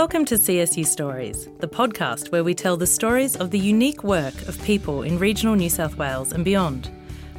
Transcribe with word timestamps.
Welcome 0.00 0.24
to 0.24 0.36
CSU 0.36 0.86
Stories, 0.86 1.46
the 1.58 1.68
podcast 1.68 2.32
where 2.32 2.42
we 2.42 2.54
tell 2.54 2.78
the 2.78 2.86
stories 2.86 3.36
of 3.36 3.50
the 3.50 3.58
unique 3.58 4.02
work 4.02 4.32
of 4.48 4.58
people 4.62 5.02
in 5.02 5.18
regional 5.18 5.54
New 5.54 5.68
South 5.68 5.98
Wales 5.98 6.32
and 6.32 6.42
beyond. 6.42 6.90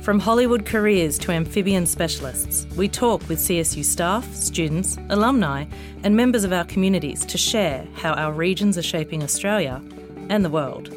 From 0.02 0.20
Hollywood 0.20 0.64
careers 0.64 1.18
to 1.20 1.32
amphibian 1.32 1.88
specialists, 1.88 2.68
we 2.78 2.88
talk 2.88 3.28
with 3.28 3.40
CSU 3.40 3.84
staff, 3.84 4.32
students, 4.36 5.00
alumni, 5.10 5.66
and 6.04 6.16
members 6.16 6.44
of 6.44 6.54
our 6.54 6.64
communities 6.66 7.26
to 7.26 7.38
share 7.40 7.88
how 7.96 8.14
our 8.14 8.32
regions 8.32 8.78
are 8.78 8.84
shaping 8.84 9.24
Australia 9.24 9.82
and 10.30 10.46
the 10.46 10.50
world. 10.52 10.92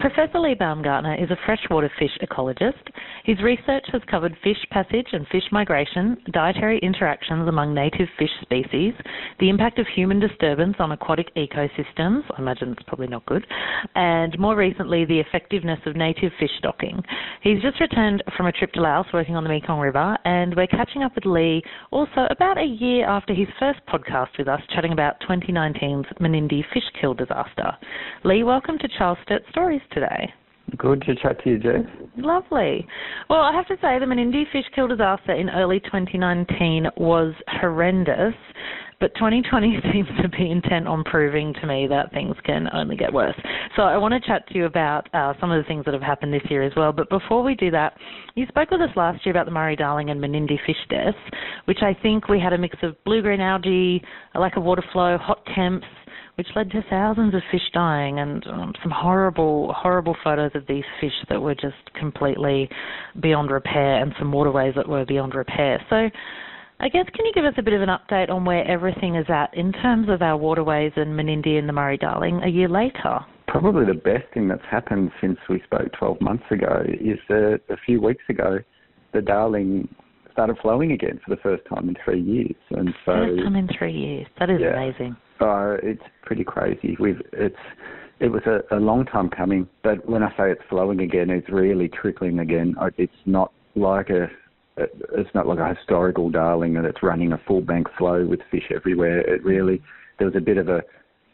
Professor 0.00 0.38
Lee 0.38 0.54
Baumgartner 0.54 1.14
is 1.14 1.30
a 1.30 1.38
freshwater 1.46 1.90
fish 1.98 2.18
ecologist 2.20 2.90
his 3.24 3.40
research 3.42 3.84
has 3.90 4.02
covered 4.10 4.36
fish 4.44 4.58
passage 4.70 5.08
and 5.12 5.26
fish 5.28 5.44
migration, 5.50 6.16
dietary 6.30 6.78
interactions 6.80 7.48
among 7.48 7.74
native 7.74 8.06
fish 8.18 8.30
species, 8.42 8.92
the 9.40 9.48
impact 9.48 9.78
of 9.78 9.86
human 9.94 10.20
disturbance 10.20 10.76
on 10.78 10.92
aquatic 10.92 11.34
ecosystems, 11.34 12.22
I 12.36 12.42
imagine 12.42 12.72
it's 12.72 12.82
probably 12.86 13.06
not 13.06 13.24
good, 13.24 13.46
and 13.94 14.38
more 14.38 14.56
recently, 14.56 15.06
the 15.06 15.20
effectiveness 15.20 15.80
of 15.86 15.96
native 15.96 16.32
fish 16.38 16.50
stocking. 16.58 17.02
He's 17.42 17.62
just 17.62 17.80
returned 17.80 18.22
from 18.36 18.46
a 18.46 18.52
trip 18.52 18.72
to 18.72 18.82
Laos 18.82 19.06
working 19.14 19.36
on 19.36 19.42
the 19.42 19.50
Mekong 19.50 19.80
River, 19.80 20.18
and 20.26 20.54
we're 20.54 20.66
catching 20.66 21.02
up 21.02 21.14
with 21.14 21.24
Lee 21.24 21.62
also 21.90 22.26
about 22.30 22.58
a 22.58 22.64
year 22.64 23.08
after 23.08 23.32
his 23.32 23.48
first 23.58 23.80
podcast 23.88 24.36
with 24.38 24.48
us, 24.48 24.60
chatting 24.74 24.92
about 24.92 25.16
2019's 25.26 26.08
Menindee 26.20 26.62
fish 26.74 26.84
kill 27.00 27.14
disaster. 27.14 27.72
Lee, 28.22 28.42
welcome 28.42 28.76
to 28.78 28.88
Charles 28.98 29.18
Sturt 29.24 29.42
Stories 29.50 29.82
today. 29.92 30.30
Good 30.76 31.02
to 31.02 31.14
chat 31.14 31.42
to 31.44 31.50
you, 31.50 31.58
Jess. 31.58 31.84
Lovely. 32.16 32.86
Well, 33.28 33.40
I 33.40 33.52
have 33.52 33.66
to 33.68 33.76
say 33.76 33.98
the 33.98 34.06
Menindee 34.06 34.50
fish 34.50 34.64
kill 34.74 34.88
disaster 34.88 35.32
in 35.32 35.50
early 35.50 35.78
2019 35.80 36.86
was 36.96 37.34
horrendous, 37.46 38.34
but 38.98 39.14
2020 39.16 39.78
seems 39.92 40.08
to 40.22 40.28
be 40.30 40.50
intent 40.50 40.88
on 40.88 41.04
proving 41.04 41.52
to 41.60 41.66
me 41.66 41.86
that 41.88 42.12
things 42.12 42.34
can 42.44 42.68
only 42.72 42.96
get 42.96 43.12
worse. 43.12 43.38
So 43.76 43.82
I 43.82 43.98
want 43.98 44.14
to 44.14 44.26
chat 44.26 44.48
to 44.48 44.54
you 44.54 44.64
about 44.64 45.08
uh, 45.14 45.34
some 45.38 45.50
of 45.50 45.62
the 45.62 45.68
things 45.68 45.84
that 45.84 45.92
have 45.92 46.02
happened 46.02 46.32
this 46.32 46.42
year 46.48 46.62
as 46.62 46.72
well. 46.76 46.92
But 46.92 47.10
before 47.10 47.42
we 47.42 47.54
do 47.54 47.70
that, 47.70 47.94
you 48.34 48.46
spoke 48.46 48.70
with 48.70 48.80
us 48.80 48.96
last 48.96 49.24
year 49.26 49.34
about 49.34 49.44
the 49.44 49.52
Murray-Darling 49.52 50.08
and 50.08 50.20
Menindee 50.20 50.58
fish 50.66 50.76
deaths, 50.88 51.18
which 51.66 51.82
I 51.82 51.94
think 52.02 52.28
we 52.28 52.40
had 52.40 52.54
a 52.54 52.58
mix 52.58 52.76
of 52.82 52.96
blue-green 53.04 53.40
algae, 53.40 54.02
a 54.34 54.40
lack 54.40 54.56
of 54.56 54.62
water 54.62 54.84
flow, 54.92 55.18
hot 55.18 55.44
temps, 55.54 55.86
which 56.36 56.48
led 56.56 56.70
to 56.70 56.82
thousands 56.90 57.34
of 57.34 57.42
fish 57.50 57.62
dying 57.72 58.18
and 58.18 58.44
um, 58.48 58.72
some 58.82 58.90
horrible, 58.90 59.72
horrible 59.72 60.16
photos 60.24 60.50
of 60.54 60.66
these 60.66 60.84
fish 61.00 61.12
that 61.28 61.40
were 61.40 61.54
just 61.54 61.92
completely 61.98 62.68
beyond 63.20 63.50
repair 63.50 64.02
and 64.02 64.12
some 64.18 64.32
waterways 64.32 64.74
that 64.74 64.88
were 64.88 65.04
beyond 65.04 65.34
repair. 65.34 65.80
So, 65.88 66.08
I 66.80 66.88
guess, 66.88 67.04
can 67.14 67.24
you 67.24 67.32
give 67.32 67.44
us 67.44 67.54
a 67.56 67.62
bit 67.62 67.72
of 67.72 67.82
an 67.82 67.88
update 67.88 68.30
on 68.30 68.44
where 68.44 68.66
everything 68.68 69.14
is 69.14 69.26
at 69.28 69.56
in 69.56 69.72
terms 69.72 70.08
of 70.08 70.22
our 70.22 70.36
waterways 70.36 70.92
and 70.96 71.16
Menindee 71.18 71.58
and 71.58 71.68
the 71.68 71.72
Murray 71.72 71.96
Darling 71.96 72.42
a 72.42 72.48
year 72.48 72.68
later? 72.68 73.20
Probably 73.46 73.86
the 73.86 73.94
best 73.94 74.24
thing 74.34 74.48
that's 74.48 74.64
happened 74.68 75.12
since 75.20 75.38
we 75.48 75.62
spoke 75.64 75.92
12 75.96 76.20
months 76.20 76.44
ago 76.50 76.82
is 76.88 77.18
that 77.28 77.60
a 77.70 77.76
few 77.86 78.00
weeks 78.00 78.24
ago, 78.28 78.58
the 79.12 79.22
Darling 79.22 79.88
started 80.34 80.58
flowing 80.60 80.92
again 80.92 81.18
for 81.24 81.34
the 81.34 81.40
first 81.40 81.64
time 81.66 81.88
in 81.88 81.96
three 82.04 82.20
years. 82.20 82.56
And 82.70 82.90
so, 83.06 83.12
first 83.12 83.42
time 83.42 83.56
in 83.56 83.68
three 83.78 83.92
years. 83.92 84.26
That 84.38 84.50
is 84.50 84.60
yeah. 84.60 84.76
amazing. 84.76 85.16
Oh, 85.40 85.78
it's 85.82 86.02
pretty 86.22 86.44
crazy. 86.44 86.96
We've 87.00 87.22
it's 87.32 87.56
it 88.20 88.28
was 88.28 88.42
a, 88.46 88.76
a 88.76 88.78
long 88.78 89.06
time 89.06 89.30
coming, 89.30 89.68
but 89.82 90.08
when 90.08 90.22
I 90.22 90.30
say 90.30 90.50
it's 90.52 90.62
flowing 90.68 91.00
again, 91.00 91.30
it's 91.30 91.48
really 91.48 91.88
trickling 91.88 92.40
again. 92.40 92.74
It's 92.98 93.12
not 93.24 93.52
like 93.74 94.10
a 94.10 94.28
it's 94.76 95.30
not 95.34 95.46
like 95.46 95.58
a 95.58 95.74
historical 95.74 96.30
darling 96.30 96.76
and 96.76 96.86
it's 96.86 97.02
running 97.02 97.32
a 97.32 97.38
full 97.46 97.60
bank 97.60 97.86
flow 97.96 98.26
with 98.26 98.40
fish 98.50 98.70
everywhere. 98.74 99.20
It 99.20 99.44
really 99.44 99.82
there 100.18 100.26
was 100.26 100.36
a 100.36 100.40
bit 100.40 100.58
of 100.58 100.68
a 100.68 100.82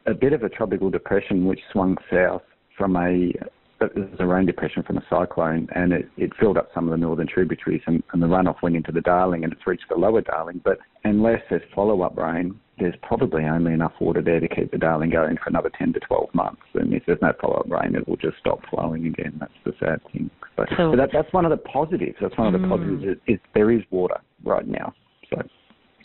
a 0.07 0.15
bit 0.15 0.33
of 0.33 0.43
a 0.43 0.49
tropical 0.49 0.91
depression 0.91 1.47
which 1.47 1.61
swung 1.73 1.97
south 2.11 2.43
from 2.77 2.97
a 2.97 3.33
it 3.81 3.97
was 3.97 4.21
a 4.21 4.27
rain 4.27 4.47
depression 4.47 4.83
from 4.83 4.99
a 4.99 5.05
cyclone, 5.09 5.69
and 5.75 5.93
it, 5.93 6.09
it 6.17 6.31
filled 6.39 6.59
up 6.59 6.69
some 6.75 6.85
of 6.87 6.91
the 6.91 6.97
northern 6.97 7.27
tributaries, 7.27 7.83
and, 7.87 8.03
and 8.13 8.23
the 8.23 8.27
runoff 8.27 8.63
went 8.63 8.77
into 8.77 8.93
the 8.93 9.01
Darling, 9.01 9.45
and 9.45 9.53
it's 9.53 9.67
reached 9.67 9.89
the 9.89 9.97
lower 9.97 10.21
Darling. 10.21 10.61
But 10.65 10.79
unless 11.05 11.41
there's 11.49 11.63
follow-up 11.75 12.17
rain, 12.17 12.59
there's 12.79 12.95
probably 13.03 13.45
only 13.45 13.73
enough 13.73 13.93
water 14.01 14.23
there 14.23 14.41
to 14.41 14.49
keep 14.49 14.71
the 14.71 14.79
Darling 14.79 15.11
going 15.11 15.37
for 15.37 15.49
another 15.49 15.71
10 15.79 15.93
to 15.95 16.01
12 16.01 16.35
months. 16.35 16.63
And 16.75 16.93
if 16.93 17.03
there's 17.07 17.19
no 17.23 17.33
follow-up 17.41 17.71
rain, 17.71 17.95
it 17.95 18.07
will 18.09 18.17
just 18.17 18.39
stop 18.39 18.61
flowing 18.71 19.07
again. 19.07 19.37
That's 19.39 19.53
the 19.65 19.73
sad 19.81 20.01
thing. 20.13 20.31
But, 20.57 20.69
so, 20.77 20.91
but 20.91 20.97
that, 20.97 21.11
that's 21.13 21.33
one 21.33 21.45
of 21.45 21.51
the 21.51 21.59
positives. 21.59 22.17
That's 22.21 22.37
one 22.37 22.55
of 22.55 22.61
the 22.61 22.67
mm. 22.67 22.71
positives 22.71 23.05
is, 23.05 23.35
is 23.35 23.41
there 23.55 23.71
is 23.71 23.83
water 23.91 24.21
right 24.45 24.67
now. 24.67 24.93
So. 25.31 25.43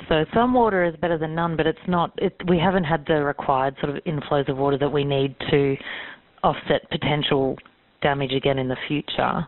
So 0.09 0.25
some 0.33 0.53
water 0.53 0.83
is 0.83 0.93
better 0.97 1.17
than 1.17 1.33
none, 1.33 1.55
but 1.55 1.65
it's 1.65 1.79
not. 1.87 2.11
It, 2.17 2.35
we 2.49 2.59
haven't 2.59 2.83
had 2.83 3.05
the 3.07 3.23
required 3.23 3.75
sort 3.81 3.95
of 3.95 4.03
inflows 4.03 4.49
of 4.49 4.57
water 4.57 4.77
that 4.77 4.89
we 4.89 5.05
need 5.05 5.35
to 5.49 5.75
offset 6.43 6.89
potential 6.89 7.57
damage 8.01 8.31
again 8.33 8.59
in 8.59 8.67
the 8.67 8.77
future. 8.87 9.45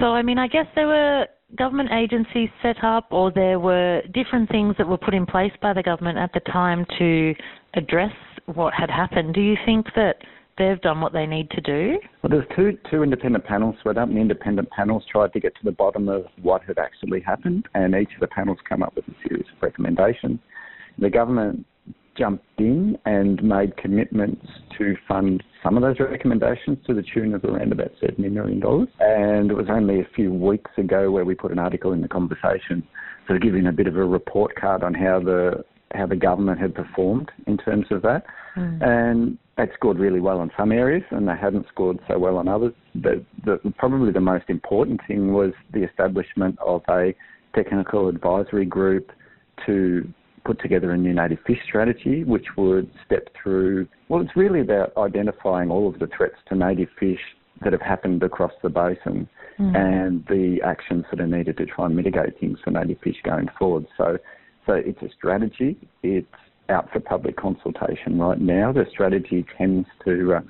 So, 0.00 0.06
I 0.06 0.22
mean, 0.22 0.38
I 0.38 0.48
guess 0.48 0.66
there 0.74 0.86
were 0.86 1.26
government 1.56 1.90
agencies 1.92 2.48
set 2.62 2.82
up 2.82 3.06
or 3.10 3.30
there 3.30 3.60
were 3.60 4.02
different 4.12 4.50
things 4.50 4.74
that 4.78 4.86
were 4.86 4.98
put 4.98 5.14
in 5.14 5.26
place 5.26 5.52
by 5.62 5.72
the 5.72 5.82
government 5.82 6.18
at 6.18 6.32
the 6.34 6.40
time 6.40 6.84
to 6.98 7.34
address 7.74 8.12
what 8.46 8.74
had 8.74 8.90
happened. 8.90 9.34
Do 9.34 9.40
you 9.40 9.56
think 9.64 9.86
that 9.94 10.16
they've 10.58 10.80
done 10.80 11.00
what 11.00 11.12
they 11.12 11.26
need 11.26 11.50
to 11.50 11.60
do? 11.60 11.98
Well, 12.22 12.30
there's 12.30 12.48
two 12.56 12.78
two 12.90 13.02
independent 13.02 13.44
panels 13.44 13.76
set 13.84 13.98
up, 13.98 14.08
and 14.08 14.18
independent 14.18 14.70
panels 14.70 15.04
tried 15.10 15.32
to 15.34 15.40
get 15.40 15.54
to 15.56 15.64
the 15.64 15.72
bottom 15.72 16.08
of 16.08 16.26
what 16.42 16.62
had 16.64 16.78
actually 16.78 17.20
happened, 17.20 17.66
and 17.74 17.94
each 17.94 18.12
of 18.14 18.20
the 18.20 18.28
panels 18.28 18.58
came 18.68 18.82
up 18.82 18.94
with 18.96 19.04
a 19.08 19.28
series 19.28 19.46
of 19.54 19.62
recommendations. 19.62 20.38
The 20.98 21.10
government 21.10 21.66
jumped 22.16 22.44
in 22.58 22.96
and 23.04 23.42
made 23.42 23.76
commitments 23.76 24.46
to 24.78 24.96
fund 25.06 25.42
some 25.66 25.76
of 25.76 25.82
those 25.82 25.98
recommendations 25.98 26.78
to 26.86 26.94
the 26.94 27.02
tune 27.02 27.34
of 27.34 27.44
around 27.44 27.72
about 27.72 27.90
$70 28.00 28.30
million. 28.30 28.62
And 29.00 29.50
it 29.50 29.54
was 29.54 29.66
only 29.68 30.00
a 30.00 30.06
few 30.14 30.32
weeks 30.32 30.70
ago 30.76 31.10
where 31.10 31.24
we 31.24 31.34
put 31.34 31.50
an 31.50 31.58
article 31.58 31.92
in 31.92 32.00
the 32.00 32.08
conversation 32.08 32.86
sort 33.26 33.36
of 33.36 33.42
giving 33.42 33.66
a 33.66 33.72
bit 33.72 33.88
of 33.88 33.96
a 33.96 34.04
report 34.04 34.54
card 34.54 34.84
on 34.84 34.94
how 34.94 35.20
the 35.20 35.64
how 35.94 36.04
the 36.06 36.16
government 36.16 36.60
had 36.60 36.74
performed 36.74 37.30
in 37.46 37.56
terms 37.56 37.86
of 37.90 38.02
that. 38.02 38.24
Mm. 38.56 38.82
And 38.82 39.38
they 39.56 39.64
scored 39.74 39.98
really 39.98 40.20
well 40.20 40.42
in 40.42 40.50
some 40.56 40.72
areas 40.72 41.04
and 41.10 41.26
they 41.28 41.36
hadn't 41.40 41.66
scored 41.68 41.98
so 42.08 42.18
well 42.18 42.36
on 42.36 42.48
others. 42.48 42.72
But 42.94 43.24
the, 43.44 43.58
probably 43.78 44.12
the 44.12 44.20
most 44.20 44.44
important 44.48 45.00
thing 45.06 45.32
was 45.32 45.52
the 45.72 45.84
establishment 45.84 46.58
of 46.64 46.82
a 46.88 47.14
technical 47.54 48.08
advisory 48.08 48.66
group 48.66 49.10
to 49.64 50.08
put 50.46 50.60
together 50.60 50.92
a 50.92 50.96
new 50.96 51.12
native 51.12 51.38
fish 51.46 51.58
strategy, 51.66 52.22
which 52.24 52.46
would 52.56 52.90
step 53.04 53.28
through. 53.42 53.88
Well, 54.08 54.22
it's 54.22 54.36
really 54.36 54.60
about 54.60 54.96
identifying 54.96 55.70
all 55.70 55.88
of 55.88 55.98
the 55.98 56.08
threats 56.16 56.36
to 56.48 56.54
native 56.54 56.88
fish 56.98 57.20
that 57.62 57.72
have 57.72 57.82
happened 57.82 58.22
across 58.22 58.52
the 58.62 58.68
basin 58.68 59.28
mm. 59.58 59.76
and 59.76 60.24
the 60.28 60.60
actions 60.64 61.04
that 61.10 61.20
are 61.20 61.26
needed 61.26 61.56
to 61.56 61.66
try 61.66 61.86
and 61.86 61.96
mitigate 61.96 62.38
things 62.38 62.58
for 62.62 62.70
native 62.70 62.98
fish 63.02 63.16
going 63.24 63.48
forward. 63.58 63.86
So, 63.96 64.18
so 64.66 64.74
it's 64.74 65.02
a 65.02 65.08
strategy. 65.16 65.76
It's 66.02 66.26
out 66.68 66.90
for 66.92 67.00
public 67.00 67.36
consultation 67.36 68.18
right 68.18 68.40
now. 68.40 68.72
The 68.72 68.86
strategy 68.90 69.44
tends 69.56 69.88
to 70.04 70.34
uh, 70.34 70.40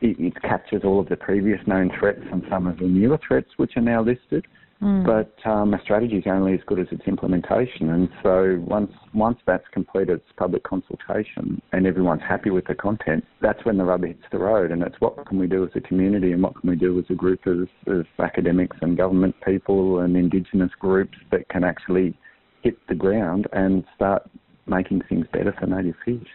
it, 0.00 0.16
it 0.18 0.42
captures 0.42 0.82
all 0.84 1.00
of 1.00 1.08
the 1.08 1.16
previous 1.16 1.60
known 1.66 1.90
threats 1.98 2.22
and 2.32 2.42
some 2.48 2.66
of 2.66 2.78
the 2.78 2.86
newer 2.86 3.18
threats 3.26 3.48
which 3.56 3.76
are 3.76 3.82
now 3.82 4.02
listed. 4.02 4.46
Mm. 4.82 5.04
But 5.04 5.50
um, 5.50 5.74
a 5.74 5.82
strategy 5.82 6.18
is 6.18 6.24
only 6.26 6.54
as 6.54 6.60
good 6.66 6.78
as 6.78 6.86
its 6.92 7.02
implementation, 7.06 7.90
and 7.90 8.08
so 8.22 8.62
once 8.64 8.92
once 9.12 9.38
that's 9.44 9.66
completed 9.72 10.18
its 10.18 10.32
public 10.36 10.62
consultation 10.62 11.60
and 11.72 11.84
everyone's 11.84 12.22
happy 12.22 12.50
with 12.50 12.64
the 12.66 12.76
content, 12.76 13.24
that's 13.40 13.64
when 13.64 13.76
the 13.76 13.84
rubber 13.84 14.06
hits 14.06 14.22
the 14.30 14.38
road, 14.38 14.70
and 14.70 14.82
it's 14.82 14.94
what 15.00 15.26
can 15.26 15.38
we 15.38 15.48
do 15.48 15.64
as 15.64 15.70
a 15.74 15.80
community 15.80 16.30
and 16.30 16.42
what 16.44 16.54
can 16.60 16.70
we 16.70 16.76
do 16.76 16.96
as 16.96 17.04
a 17.10 17.14
group 17.14 17.44
of, 17.46 17.68
of 17.88 18.06
academics 18.20 18.76
and 18.80 18.96
government 18.96 19.34
people 19.44 19.98
and 20.00 20.16
Indigenous 20.16 20.70
groups 20.78 21.18
that 21.32 21.48
can 21.48 21.64
actually 21.64 22.16
hit 22.62 22.78
the 22.88 22.94
ground 22.94 23.48
and 23.52 23.84
start 23.96 24.30
making 24.66 25.02
things 25.08 25.26
better 25.32 25.52
for 25.58 25.66
native 25.66 25.94
fish. 26.04 26.28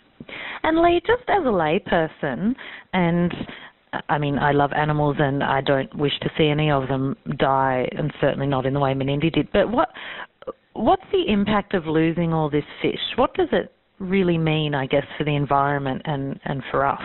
And 0.64 0.82
Lee, 0.82 1.02
just 1.06 1.24
as 1.30 1.44
a 1.44 1.48
layperson, 1.48 2.56
and 2.94 3.34
I 4.10 4.18
mean, 4.18 4.40
I 4.40 4.52
love 4.52 4.72
animals 4.74 5.18
and 5.20 5.44
I 5.44 5.62
don't 5.62 5.94
wish 5.96 6.14
to 6.22 6.30
see 6.38 6.48
any 6.48 6.72
of 6.72 6.88
them 6.88 7.16
die, 7.38 7.88
and 7.92 8.12
certainly 8.20 8.48
not 8.48 8.66
in 8.66 8.74
the 8.74 8.80
way 8.80 8.94
Menindee 8.94 9.34
did. 9.34 9.52
But 9.52 9.72
what 9.72 9.90
what's 10.74 11.04
the 11.12 11.32
impact 11.32 11.74
of 11.74 11.86
losing 11.86 12.34
all 12.34 12.50
this 12.50 12.64
fish? 12.82 13.00
What 13.16 13.34
does 13.36 13.50
it 13.52 13.72
really 14.00 14.38
mean, 14.38 14.76
I 14.76 14.86
guess, 14.86 15.06
for 15.18 15.24
the 15.24 15.36
environment 15.36 16.02
and, 16.06 16.40
and 16.46 16.64
for 16.72 16.86
us? 16.86 17.02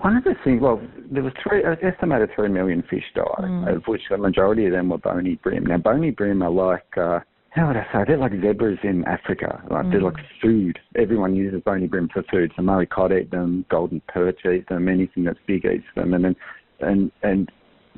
One 0.00 0.16
of 0.16 0.24
the 0.24 0.34
things, 0.42 0.60
well, 0.60 0.80
there 1.12 1.22
were 1.22 1.32
three, 1.42 1.62
estimated 1.64 2.30
three 2.34 2.48
million 2.48 2.82
fish 2.90 3.04
died, 3.14 3.26
mm. 3.40 3.76
of 3.76 3.84
which 3.86 4.02
the 4.10 4.18
majority 4.18 4.66
of 4.66 4.72
them 4.72 4.88
were 4.88 4.98
bony 4.98 5.36
bream. 5.42 5.64
Now, 5.64 5.78
bony 5.78 6.10
bream 6.10 6.42
are 6.42 6.50
like 6.50 6.96
uh, 6.96 7.20
how 7.50 7.66
would 7.66 7.76
I 7.76 7.84
say? 7.92 8.04
They're 8.06 8.16
like 8.16 8.32
zebras 8.40 8.78
in 8.84 9.04
Africa. 9.06 9.62
Like 9.70 9.86
mm. 9.86 9.90
they're 9.90 10.02
like 10.02 10.16
food. 10.40 10.78
Everyone 10.96 11.34
uses 11.34 11.60
bony 11.64 11.88
bream 11.88 12.08
for 12.12 12.22
food. 12.30 12.52
So 12.56 12.62
Murray 12.62 12.86
cod 12.86 13.12
eat 13.12 13.30
them, 13.30 13.64
golden 13.68 14.00
perch 14.08 14.40
eat 14.44 14.68
them, 14.68 14.88
anything 14.88 15.24
that's 15.24 15.38
big 15.46 15.64
eats 15.64 15.84
them, 15.96 16.14
and 16.14 16.24
then 16.24 16.36
and 16.80 17.10
and 17.22 17.50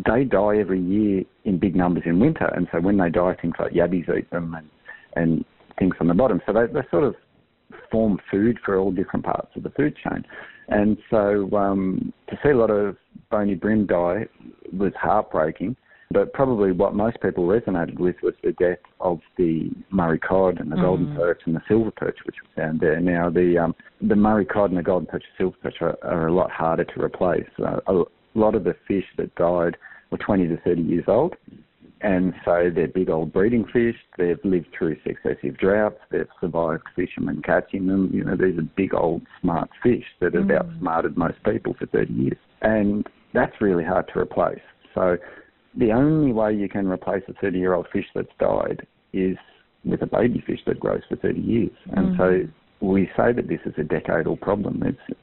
they 0.06 0.24
die 0.24 0.56
every 0.58 0.80
year 0.80 1.22
in 1.44 1.58
big 1.58 1.76
numbers 1.76 2.04
in 2.06 2.18
winter. 2.18 2.46
And 2.46 2.66
so 2.72 2.80
when 2.80 2.96
they 2.96 3.10
die, 3.10 3.36
things 3.40 3.54
like 3.58 3.72
yabbies 3.72 4.08
eat 4.16 4.30
them, 4.30 4.54
and 4.54 4.68
and 5.16 5.44
things 5.78 5.94
on 6.00 6.08
the 6.08 6.14
bottom. 6.14 6.40
So 6.46 6.52
they, 6.54 6.66
they 6.72 6.86
sort 6.90 7.04
of 7.04 7.14
form 7.90 8.18
food 8.30 8.58
for 8.64 8.78
all 8.78 8.90
different 8.90 9.24
parts 9.24 9.50
of 9.54 9.62
the 9.62 9.70
food 9.70 9.96
chain. 9.96 10.24
And 10.68 10.96
so 11.10 11.54
um, 11.56 12.12
to 12.28 12.38
see 12.42 12.50
a 12.50 12.56
lot 12.56 12.70
of 12.70 12.96
bony 13.30 13.54
bream 13.54 13.86
die 13.86 14.26
was 14.72 14.92
heartbreaking. 14.98 15.76
But 16.12 16.32
probably 16.32 16.72
what 16.72 16.94
most 16.94 17.20
people 17.20 17.46
resonated 17.46 17.98
with 17.98 18.16
was 18.22 18.34
the 18.42 18.52
death 18.52 18.78
of 19.00 19.20
the 19.36 19.70
Murray 19.90 20.18
cod 20.18 20.60
and 20.60 20.70
the 20.70 20.76
mm. 20.76 20.82
golden 20.82 21.16
perch 21.16 21.42
and 21.46 21.54
the 21.54 21.62
silver 21.68 21.90
perch, 21.90 22.18
which 22.24 22.36
was 22.42 22.50
found 22.56 22.80
there. 22.80 23.00
Now 23.00 23.30
the 23.30 23.58
um, 23.58 23.74
the 24.00 24.16
Murray 24.16 24.44
cod 24.44 24.70
and 24.70 24.78
the 24.78 24.82
golden 24.82 25.06
perch 25.06 25.24
and 25.24 25.36
silver 25.38 25.56
perch 25.62 25.76
are, 25.80 25.96
are 26.02 26.26
a 26.26 26.34
lot 26.34 26.50
harder 26.50 26.84
to 26.84 27.02
replace. 27.02 27.48
Uh, 27.58 27.80
a 27.86 28.04
lot 28.34 28.54
of 28.54 28.64
the 28.64 28.74
fish 28.86 29.04
that 29.16 29.34
died 29.36 29.76
were 30.10 30.18
20 30.18 30.48
to 30.48 30.56
30 30.58 30.82
years 30.82 31.04
old, 31.06 31.34
and 32.02 32.34
so 32.44 32.70
they're 32.74 32.88
big 32.88 33.08
old 33.08 33.32
breeding 33.32 33.64
fish. 33.72 33.96
They've 34.18 34.38
lived 34.44 34.66
through 34.76 34.96
successive 35.06 35.56
droughts. 35.56 35.98
They've 36.10 36.26
survived 36.40 36.82
fishermen 36.96 37.42
catching 37.42 37.86
them. 37.86 38.10
You 38.12 38.24
know, 38.24 38.36
these 38.36 38.58
are 38.58 38.68
big 38.76 38.92
old 38.92 39.22
smart 39.40 39.70
fish 39.82 40.04
that 40.20 40.34
have 40.34 40.44
mm. 40.44 40.58
outsmarted 40.58 41.16
most 41.16 41.42
people 41.44 41.74
for 41.78 41.86
30 41.86 42.12
years, 42.12 42.38
and 42.60 43.06
that's 43.32 43.60
really 43.60 43.84
hard 43.84 44.10
to 44.12 44.18
replace. 44.18 44.60
So 44.94 45.16
the 45.76 45.92
only 45.92 46.32
way 46.32 46.54
you 46.54 46.68
can 46.68 46.88
replace 46.88 47.22
a 47.28 47.32
30 47.34 47.58
year 47.58 47.74
old 47.74 47.86
fish 47.92 48.06
that's 48.14 48.28
died 48.38 48.86
is 49.12 49.36
with 49.84 50.02
a 50.02 50.06
baby 50.06 50.42
fish 50.46 50.60
that 50.66 50.78
grows 50.78 51.02
for 51.08 51.16
30 51.16 51.40
years. 51.40 51.70
And 51.92 52.16
mm. 52.16 52.18
so 52.18 52.52
we 52.86 53.06
say 53.16 53.32
that 53.32 53.48
this 53.48 53.60
is 53.64 53.74
a 53.78 53.82
decadal 53.82 54.40
problem. 54.40 54.82
It's, 54.84 55.18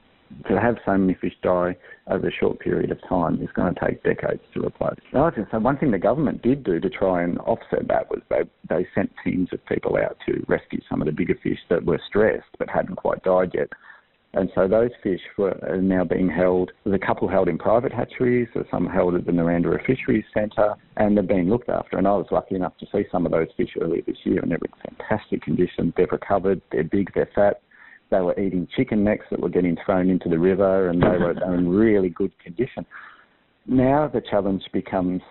to 0.48 0.60
have 0.60 0.78
so 0.86 0.96
many 0.96 1.16
fish 1.20 1.34
die 1.42 1.76
over 2.08 2.28
a 2.28 2.32
short 2.32 2.60
period 2.60 2.92
of 2.92 3.00
time 3.08 3.42
is 3.42 3.50
going 3.56 3.74
to 3.74 3.80
take 3.80 4.04
decades 4.04 4.42
to 4.54 4.64
replace. 4.64 5.00
So 5.12 5.60
one 5.60 5.78
thing 5.78 5.92
the 5.92 5.98
government 5.98 6.44
did 6.44 6.64
do 6.64 6.80
to 6.80 6.90
try 6.90 7.24
and 7.24 7.40
offset 7.40 7.88
that 7.88 8.10
was 8.10 8.22
they, 8.30 8.42
they 8.70 8.88
sent 8.94 9.12
teams 9.24 9.50
of 9.52 9.66
people 9.66 9.98
out 9.98 10.18
to 10.28 10.44
rescue 10.48 10.82
some 10.88 11.02
of 11.02 11.08
the 11.08 11.12
bigger 11.12 11.36
fish 11.42 11.58
that 11.70 11.84
were 11.84 12.00
stressed 12.08 12.46
but 12.60 12.70
hadn't 12.70 12.96
quite 12.96 13.24
died 13.24 13.52
yet. 13.56 13.70
And 14.34 14.50
so 14.54 14.68
those 14.68 14.92
fish 15.02 15.22
were, 15.38 15.58
are 15.68 15.82
now 15.82 16.04
being 16.04 16.30
held. 16.30 16.72
There's 16.84 17.00
a 17.02 17.06
couple 17.06 17.28
held 17.28 17.50
in 17.50 17.58
private 17.58 17.92
hatcheries, 17.92 18.48
there's 18.54 18.68
some 18.70 18.86
held 18.86 19.16
at 19.16 19.26
the 19.26 19.32
Narrandera 19.32 19.84
Fisheries 19.86 20.26
Centre, 20.34 20.76
and 20.98 21.18
they're 21.18 21.24
being 21.24 21.50
looked 21.50 21.70
after. 21.70 21.98
And 21.98 22.08
I 22.08 22.12
was 22.12 22.28
lucky 22.30 22.56
enough 22.56 22.78
to 22.78 22.86
see 22.92 23.06
some 23.12 23.26
of 23.26 23.32
those 23.32 23.48
fish 23.58 23.72
earlier 23.82 24.04
this 24.06 24.18
year, 24.24 24.40
and 24.40 24.52
they're 24.52 24.60
in 24.60 24.96
fantastic 24.98 25.42
condition. 25.42 25.94
They've 25.98 26.12
recovered, 26.12 26.62
they're 26.72 26.84
big, 26.84 27.12
they're 27.16 27.30
fat. 27.34 27.62
They 28.12 28.20
were 28.20 28.40
eating 28.40 28.68
chicken 28.76 29.04
necks 29.04 29.26
that 29.32 29.40
were 29.40 29.50
getting 29.50 29.78
thrown 29.84 30.10
into 30.10 30.30
the 30.30 30.38
river, 30.38 30.90
and 30.90 31.02
they 31.02 31.08
were, 31.08 31.34
they 31.34 31.42
were 31.42 31.56
in 31.56 31.70
really 31.76 32.10
good 32.10 32.32
condition. 32.40 32.86
Now 33.66 34.10
the 34.12 34.22
challenge 34.22 34.64
becomes, 34.74 35.22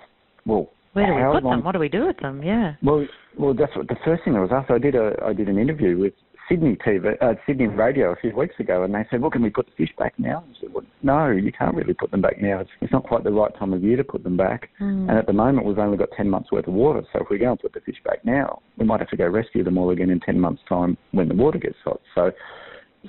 well, 0.44 0.70
where 0.92 1.06
do 1.06 1.12
we 1.14 1.34
put 1.34 1.44
long... 1.44 1.56
them? 1.58 1.64
What 1.64 1.72
do 1.72 1.78
we 1.78 1.88
do 1.88 2.06
with 2.06 2.16
them? 2.18 2.42
Yeah. 2.42 2.74
Well, 2.82 3.06
well, 3.38 3.54
that's 3.54 3.74
what 3.76 3.88
the 3.88 3.96
first 4.04 4.24
thing 4.24 4.34
I 4.34 4.40
was 4.40 4.50
asked. 4.52 4.70
I 4.70 4.78
did 4.78 4.94
a 4.94 5.12
I 5.24 5.32
did 5.32 5.48
an 5.48 5.58
interview 5.58 5.98
with 5.98 6.14
Sydney 6.48 6.76
TV, 6.76 7.14
uh, 7.20 7.34
Sydney 7.46 7.66
radio 7.66 8.12
a 8.12 8.16
few 8.16 8.34
weeks 8.34 8.54
ago, 8.58 8.82
and 8.82 8.94
they 8.94 9.04
said, 9.10 9.20
"Well, 9.20 9.30
can 9.30 9.42
we 9.42 9.50
put 9.50 9.66
the 9.66 9.72
fish 9.72 9.94
back 9.98 10.14
now?" 10.18 10.44
I 10.48 10.60
said, 10.60 10.72
"Well, 10.72 10.84
no, 11.02 11.28
you 11.28 11.52
can't 11.52 11.74
really 11.74 11.94
put 11.94 12.10
them 12.10 12.22
back 12.22 12.40
now. 12.40 12.60
It's, 12.60 12.70
it's 12.80 12.92
not 12.92 13.04
quite 13.04 13.22
the 13.24 13.30
right 13.30 13.54
time 13.58 13.72
of 13.74 13.82
year 13.82 13.96
to 13.98 14.04
put 14.04 14.24
them 14.24 14.36
back. 14.36 14.70
Mm. 14.80 15.10
And 15.10 15.18
at 15.18 15.26
the 15.26 15.32
moment, 15.32 15.66
we've 15.66 15.78
only 15.78 15.98
got 15.98 16.08
ten 16.16 16.30
months 16.30 16.50
worth 16.50 16.66
of 16.66 16.74
water. 16.74 17.02
So 17.12 17.20
if 17.20 17.28
we 17.30 17.38
go 17.38 17.50
and 17.50 17.60
put 17.60 17.74
the 17.74 17.80
fish 17.80 18.00
back 18.04 18.24
now, 18.24 18.62
we 18.78 18.86
might 18.86 19.00
have 19.00 19.10
to 19.10 19.16
go 19.16 19.26
rescue 19.26 19.62
them 19.62 19.76
all 19.76 19.90
again 19.90 20.10
in 20.10 20.20
ten 20.20 20.40
months' 20.40 20.62
time 20.68 20.96
when 21.12 21.28
the 21.28 21.34
water 21.34 21.58
gets 21.58 21.76
hot. 21.84 22.00
So, 22.14 22.32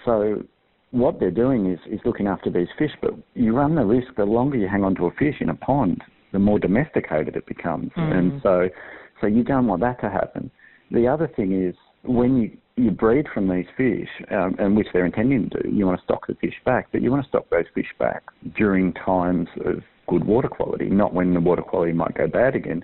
so 0.04 0.44
what 0.92 1.20
they're 1.20 1.32
doing 1.32 1.72
is 1.72 1.80
is 1.90 2.00
looking 2.04 2.28
after 2.28 2.50
these 2.50 2.68
fish, 2.78 2.92
but 3.02 3.14
you 3.36 3.56
run 3.56 3.76
the 3.76 3.86
risk 3.86 4.16
the 4.18 4.26
longer 4.26 4.58
you 4.58 4.68
hang 4.68 4.84
on 4.84 4.96
to 4.96 5.06
a 5.06 5.12
fish 5.12 5.36
in 5.40 5.50
a 5.50 5.56
pond, 5.56 6.02
the 6.34 6.40
more 6.40 6.60
domesticated 6.60 7.38
it 7.38 7.46
becomes, 7.46 7.92
mm. 7.98 8.14
and 8.14 8.42
so 8.44 8.68
so 9.22 9.28
you 9.28 9.44
don't 9.44 9.68
want 9.68 9.82
that 9.82 10.02
to 10.02 10.10
happen. 10.10 10.52
The 10.92 11.08
other 11.08 11.28
thing 11.28 11.52
is 11.64 11.76
when 12.10 12.38
you 12.38 12.58
you 12.76 12.92
breed 12.92 13.28
from 13.34 13.50
these 13.50 13.66
fish, 13.76 14.08
um, 14.32 14.56
and 14.58 14.76
which 14.78 14.88
they're 14.94 15.06
intending 15.06 15.50
to 15.50 15.64
do, 15.64 15.70
you 15.70 15.86
want 15.86 16.00
to 16.00 16.04
stock 16.06 16.26
the 16.28 16.36
fish 16.36 16.56
back, 16.64 16.88
but 16.94 17.02
you 17.02 17.12
want 17.12 17.22
to 17.22 17.28
stock 17.28 17.50
those 17.50 17.66
fish 17.76 17.94
back 18.00 18.24
during 18.56 18.94
times 18.94 19.50
of 19.66 19.84
good 20.08 20.24
water 20.24 20.48
quality, 20.48 20.86
not 20.86 21.14
when 21.14 21.34
the 21.34 21.42
water 21.42 21.62
quality 21.62 21.92
might 21.92 22.16
go 22.16 22.26
bad 22.26 22.56
again. 22.56 22.82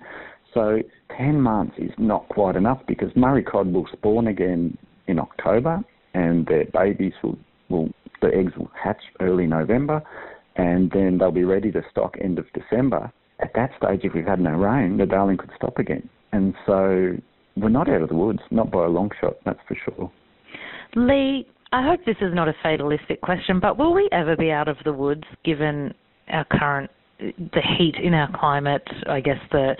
So 0.54 0.80
10 1.18 1.40
months 1.40 1.76
is 1.78 1.92
not 1.98 2.28
quite 2.28 2.58
enough 2.58 2.82
because 2.88 3.10
Murray 3.16 3.42
cod 3.42 3.72
will 3.72 3.88
spawn 3.94 4.28
again 4.28 4.78
in 5.08 5.18
October 5.18 5.82
and 6.14 6.46
their 6.46 6.66
babies 6.66 7.14
will, 7.24 7.38
will 7.70 7.90
the 8.22 8.36
eggs 8.36 8.52
will 8.58 8.72
hatch 8.76 9.02
early 9.22 9.48
November 9.48 10.02
and 10.58 10.92
then 10.92 11.18
they'll 11.18 11.32
be 11.32 11.46
ready 11.46 11.72
to 11.72 11.82
stock 11.90 12.18
end 12.22 12.38
of 12.38 12.46
December. 12.54 13.12
At 13.40 13.52
that 13.56 13.72
stage, 13.78 14.02
if 14.04 14.14
we've 14.14 14.26
had 14.26 14.42
no 14.42 14.52
rain, 14.52 14.98
the 14.98 15.06
darling 15.06 15.38
could 15.38 15.52
stop 15.56 15.78
again. 15.78 16.10
And 16.32 16.54
so 16.66 17.16
we're 17.56 17.70
not 17.70 17.90
out 17.90 18.02
of 18.02 18.10
the 18.10 18.16
woods, 18.16 18.40
not 18.52 18.72
by 18.72 18.86
a 18.86 18.90
long 18.90 19.10
shot, 19.22 19.36
that's 19.46 19.60
for 19.68 19.78
sure. 19.86 20.12
Lee, 20.96 21.48
I 21.72 21.86
hope 21.86 22.02
this 22.06 22.18
is 22.22 22.34
not 22.34 22.48
a 22.48 22.54
fatalistic 22.64 23.22
question, 23.22 23.60
but 23.60 23.78
will 23.78 23.94
we 23.94 24.08
ever 24.12 24.36
be 24.36 24.52
out 24.52 24.68
of 24.68 24.78
the 24.86 24.94
woods 24.94 25.24
given 25.44 25.94
our 26.30 26.46
current 26.46 26.90
the 27.20 27.62
heat 27.78 27.96
in 28.02 28.14
our 28.14 28.30
climate, 28.38 28.88
I 29.08 29.22
guess 29.22 29.40
the 29.52 29.76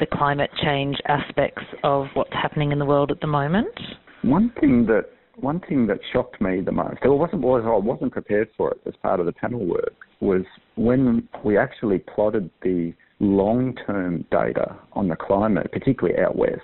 the 0.00 0.06
climate 0.06 0.50
change 0.62 0.96
aspects 1.06 1.62
of 1.84 2.06
what's 2.14 2.32
happening 2.32 2.72
in 2.72 2.78
the 2.78 2.84
world 2.84 3.10
at 3.10 3.20
the 3.20 3.26
moment? 3.26 3.78
One 4.22 4.52
thing 4.58 4.86
that 4.86 5.10
one 5.36 5.60
thing 5.60 5.86
that 5.86 5.98
shocked 6.12 6.40
me 6.40 6.60
the 6.60 6.72
most, 6.72 6.98
I 7.02 7.08
wasn't 7.08 7.42
was 7.42 7.62
I 7.66 7.76
wasn't 7.76 8.12
prepared 8.12 8.48
for 8.56 8.70
it 8.72 8.80
as 8.86 8.94
part 9.02 9.20
of 9.20 9.26
the 9.26 9.32
panel 9.32 9.64
work, 9.64 9.94
was 10.20 10.42
when 10.76 11.28
we 11.44 11.56
actually 11.58 11.98
plotted 11.98 12.50
the 12.62 12.94
long 13.20 13.74
term 13.86 14.24
data 14.30 14.76
on 14.94 15.08
the 15.08 15.16
climate, 15.16 15.70
particularly 15.72 16.18
out 16.18 16.36
west 16.36 16.62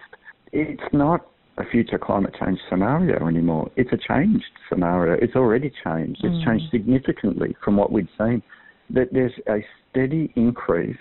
it's 0.53 0.93
not 0.93 1.27
a 1.59 1.65
future 1.71 1.99
climate 1.99 2.35
change 2.39 2.59
scenario 2.71 3.27
anymore. 3.27 3.71
It's 3.77 3.91
a 3.93 3.97
changed 3.97 4.45
scenario. 4.69 5.15
It's 5.21 5.35
already 5.35 5.73
changed. 5.85 6.21
It's 6.23 6.35
mm. 6.35 6.45
changed 6.45 6.67
significantly 6.71 7.57
from 7.65 7.77
what 7.77 7.93
we'd 7.93 8.09
seen. 8.17 8.43
That 8.91 9.09
there's 9.13 9.33
a 9.49 9.65
steady 9.91 10.33
increase 10.37 10.97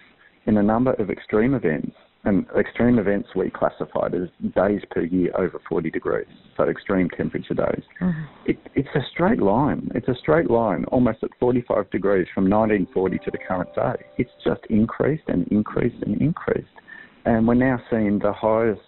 in 0.46 0.56
the 0.56 0.64
number 0.64 0.94
of 0.94 1.10
extreme 1.10 1.54
events, 1.54 1.96
and 2.24 2.46
extreme 2.58 3.00
events 3.00 3.30
we 3.36 3.50
classified 3.50 4.14
as 4.16 4.30
days 4.56 4.82
per 4.92 5.02
year 5.02 5.32
over 5.38 5.60
40 5.70 5.92
degrees, 5.92 6.26
so 6.58 6.64
extreme 6.64 7.10
temperature 7.10 7.54
days. 7.54 7.84
Mm. 8.02 8.28
It, 8.46 8.58
it's 8.76 8.90
a 8.96 9.02
straight 9.12 9.42
line. 9.42 9.90
It's 9.94 10.08
a 10.08 10.16
straight 10.16 10.50
line, 10.50 10.86
almost 10.86 11.20
at 11.24 11.30
45 11.40 11.90
degrees 11.92 12.28
from 12.34 12.50
1940 12.50 13.18
to 13.20 13.32
the 13.32 13.38
current 13.38 13.74
day. 13.76 14.06
It's 14.18 14.32
just 14.44 14.62
increased 14.70 15.24
and 15.28 15.48
increased 15.50 16.02
and 16.02 16.20
increased, 16.20 16.68
and 17.26 17.48
we're 17.48 17.54
now 17.54 17.80
seeing 17.90 18.20
the 18.20 18.34
highest 18.34 18.82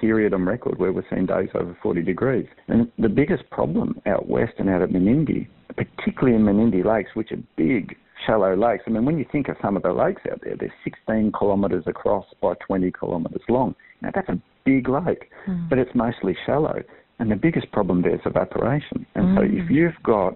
period 0.00 0.34
on 0.34 0.44
record 0.44 0.78
where 0.78 0.92
we're 0.92 1.04
seeing 1.10 1.26
days 1.26 1.48
over 1.54 1.76
40 1.82 2.02
degrees. 2.02 2.46
And 2.68 2.90
the 2.98 3.08
biggest 3.08 3.48
problem 3.50 4.00
out 4.06 4.28
west 4.28 4.54
and 4.58 4.68
out 4.68 4.82
at 4.82 4.90
Menindee, 4.90 5.48
particularly 5.76 6.36
in 6.36 6.42
Menindee 6.42 6.84
Lakes, 6.84 7.10
which 7.14 7.32
are 7.32 7.42
big, 7.56 7.96
shallow 8.26 8.56
lakes. 8.56 8.84
I 8.86 8.90
mean, 8.90 9.04
when 9.04 9.18
you 9.18 9.26
think 9.30 9.48
of 9.48 9.56
some 9.60 9.76
of 9.76 9.82
the 9.82 9.92
lakes 9.92 10.22
out 10.30 10.40
there, 10.42 10.56
they're 10.58 10.72
16 10.84 11.32
kilometres 11.38 11.84
across 11.86 12.24
by 12.40 12.54
20 12.66 12.92
kilometres 12.98 13.42
long. 13.48 13.74
Now, 14.02 14.10
that's 14.14 14.28
a 14.28 14.40
big 14.64 14.88
lake, 14.88 15.30
mm. 15.48 15.68
but 15.68 15.78
it's 15.78 15.94
mostly 15.94 16.36
shallow. 16.46 16.82
And 17.18 17.30
the 17.30 17.36
biggest 17.36 17.70
problem 17.72 18.02
there 18.02 18.14
is 18.14 18.20
evaporation. 18.26 19.06
And 19.14 19.26
mm. 19.26 19.36
so 19.36 19.42
if 19.42 19.70
you've 19.70 20.02
got 20.02 20.34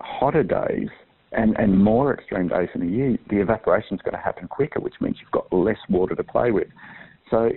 hotter 0.00 0.42
days 0.42 0.88
and, 1.32 1.56
and 1.58 1.82
more 1.82 2.14
extreme 2.14 2.48
days 2.48 2.68
in 2.74 2.82
a 2.82 2.86
year, 2.86 3.16
the 3.30 3.40
evaporation 3.40 3.96
is 3.96 4.02
going 4.02 4.16
to 4.16 4.22
happen 4.22 4.48
quicker, 4.48 4.80
which 4.80 4.94
means 5.00 5.16
you've 5.20 5.30
got 5.30 5.52
less 5.52 5.78
water 5.88 6.14
to 6.14 6.24
play 6.24 6.50
with. 6.50 6.68
So 7.30 7.50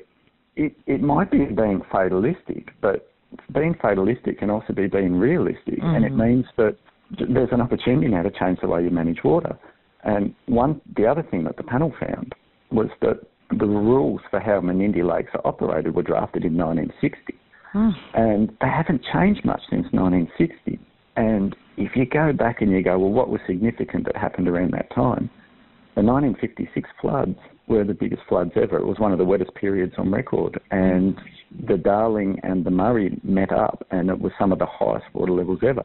it, 0.55 0.73
it 0.85 1.01
might 1.01 1.31
be 1.31 1.45
being 1.45 1.81
fatalistic, 1.91 2.69
but 2.81 3.11
being 3.53 3.75
fatalistic 3.81 4.39
can 4.39 4.49
also 4.49 4.73
be 4.73 4.87
being 4.87 5.15
realistic, 5.17 5.79
mm-hmm. 5.79 5.95
and 5.95 6.05
it 6.05 6.11
mm-hmm. 6.13 6.21
means 6.21 6.45
that 6.57 6.77
there's 7.29 7.49
an 7.51 7.61
opportunity 7.61 8.07
now 8.07 8.23
to 8.23 8.31
change 8.31 8.59
the 8.61 8.67
way 8.67 8.83
you 8.83 8.89
manage 8.89 9.23
water. 9.23 9.57
And 10.03 10.33
one, 10.45 10.81
the 10.95 11.05
other 11.05 11.23
thing 11.23 11.43
that 11.45 11.57
the 11.57 11.63
panel 11.63 11.93
found 11.99 12.33
was 12.71 12.87
that 13.01 13.19
the 13.51 13.65
rules 13.65 14.21
for 14.29 14.39
how 14.39 14.59
Menindee 14.61 15.03
Lakes 15.03 15.31
are 15.33 15.45
operated 15.45 15.95
were 15.95 16.03
drafted 16.03 16.45
in 16.45 16.57
1960, 16.57 17.35
mm. 17.73 17.91
and 18.13 18.49
they 18.61 18.67
haven't 18.67 19.01
changed 19.13 19.45
much 19.45 19.61
since 19.69 19.85
1960. 19.91 20.79
And 21.17 21.55
if 21.77 21.95
you 21.95 22.05
go 22.05 22.33
back 22.33 22.61
and 22.61 22.71
you 22.71 22.83
go, 22.83 22.97
well, 22.97 23.11
what 23.11 23.29
was 23.29 23.41
significant 23.47 24.05
that 24.05 24.15
happened 24.15 24.47
around 24.47 24.73
that 24.73 24.93
time? 24.93 25.29
The 25.95 26.01
1956 26.01 26.89
floods 26.99 27.37
were 27.67 27.85
the 27.85 27.93
biggest 27.93 28.23
floods 28.27 28.51
ever. 28.55 28.77
It 28.77 28.85
was 28.85 28.99
one 28.99 29.13
of 29.13 29.17
the 29.17 29.23
wettest 29.23 29.55
periods 29.55 29.93
on 29.97 30.11
record, 30.11 30.59
and 30.71 31.15
the 31.67 31.77
Darling 31.77 32.37
and 32.43 32.65
the 32.65 32.69
Murray 32.69 33.17
met 33.23 33.53
up, 33.53 33.87
and 33.91 34.09
it 34.09 34.19
was 34.19 34.33
some 34.37 34.51
of 34.51 34.59
the 34.59 34.65
highest 34.65 35.05
water 35.13 35.31
levels 35.31 35.59
ever. 35.65 35.83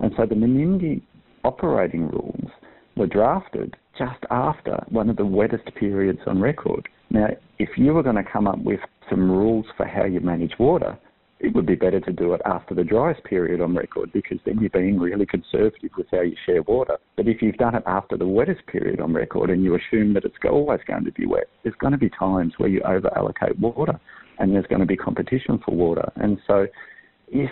And 0.00 0.12
so 0.16 0.26
the 0.26 0.34
Menindee 0.34 1.00
operating 1.42 2.08
rules 2.08 2.50
were 2.96 3.06
drafted 3.06 3.76
just 3.98 4.22
after 4.30 4.84
one 4.90 5.08
of 5.08 5.16
the 5.16 5.24
wettest 5.24 5.74
periods 5.74 6.20
on 6.26 6.38
record. 6.38 6.86
Now, 7.08 7.28
if 7.58 7.70
you 7.78 7.94
were 7.94 8.02
going 8.02 8.16
to 8.16 8.30
come 8.30 8.46
up 8.46 8.58
with 8.58 8.80
some 9.08 9.30
rules 9.30 9.64
for 9.78 9.86
how 9.86 10.04
you 10.04 10.20
manage 10.20 10.52
water, 10.58 10.98
it 11.46 11.54
would 11.54 11.64
be 11.64 11.76
better 11.76 12.00
to 12.00 12.12
do 12.12 12.34
it 12.34 12.40
after 12.44 12.74
the 12.74 12.82
driest 12.82 13.22
period 13.22 13.60
on 13.60 13.76
record 13.76 14.12
because 14.12 14.38
then 14.44 14.58
you're 14.58 14.68
being 14.68 14.98
really 14.98 15.24
conservative 15.24 15.90
with 15.96 16.08
how 16.10 16.20
you 16.22 16.34
share 16.44 16.62
water. 16.62 16.96
But 17.16 17.28
if 17.28 17.40
you've 17.40 17.56
done 17.56 17.76
it 17.76 17.84
after 17.86 18.16
the 18.16 18.26
wettest 18.26 18.66
period 18.66 18.98
on 18.98 19.14
record 19.14 19.50
and 19.50 19.62
you 19.62 19.76
assume 19.76 20.12
that 20.14 20.24
it's 20.24 20.34
always 20.44 20.80
going 20.88 21.04
to 21.04 21.12
be 21.12 21.24
wet, 21.24 21.48
there's 21.62 21.76
going 21.76 21.92
to 21.92 21.98
be 21.98 22.10
times 22.10 22.54
where 22.56 22.68
you 22.68 22.80
over 22.80 23.16
allocate 23.16 23.56
water. 23.60 24.00
and 24.40 24.52
there's 24.52 24.66
going 24.66 24.80
to 24.80 24.86
be 24.86 24.96
competition 24.96 25.60
for 25.64 25.72
water. 25.72 26.10
And 26.16 26.38
so, 26.48 26.66
if 27.28 27.50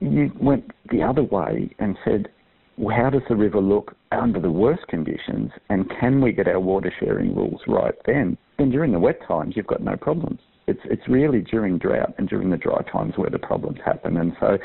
you 0.00 0.30
went 0.38 0.70
the 0.90 1.02
other 1.02 1.22
way 1.22 1.74
and 1.78 1.96
said, 2.04 2.28
well, 2.76 2.94
how 2.94 3.08
does 3.10 3.22
the 3.28 3.34
river 3.34 3.60
look 3.60 3.96
under 4.12 4.40
the 4.40 4.50
worst 4.50 4.86
conditions, 4.88 5.50
and 5.68 5.90
can 6.00 6.20
we 6.20 6.32
get 6.32 6.48
our 6.48 6.60
water 6.60 6.92
sharing 7.00 7.34
rules 7.34 7.60
right 7.66 7.94
then? 8.06 8.36
Then 8.58 8.70
during 8.70 8.92
the 8.92 8.98
wet 8.98 9.20
times, 9.26 9.54
you've 9.56 9.66
got 9.66 9.82
no 9.82 9.96
problems. 9.96 10.40
It's 10.72 10.80
it's 10.84 11.06
really 11.08 11.40
during 11.40 11.76
drought 11.76 12.14
and 12.16 12.26
during 12.28 12.48
the 12.48 12.56
dry 12.56 12.80
times 12.90 13.12
where 13.16 13.28
the 13.28 13.38
problems 13.38 13.78
happen. 13.84 14.16
And 14.16 14.32
so, 14.40 14.56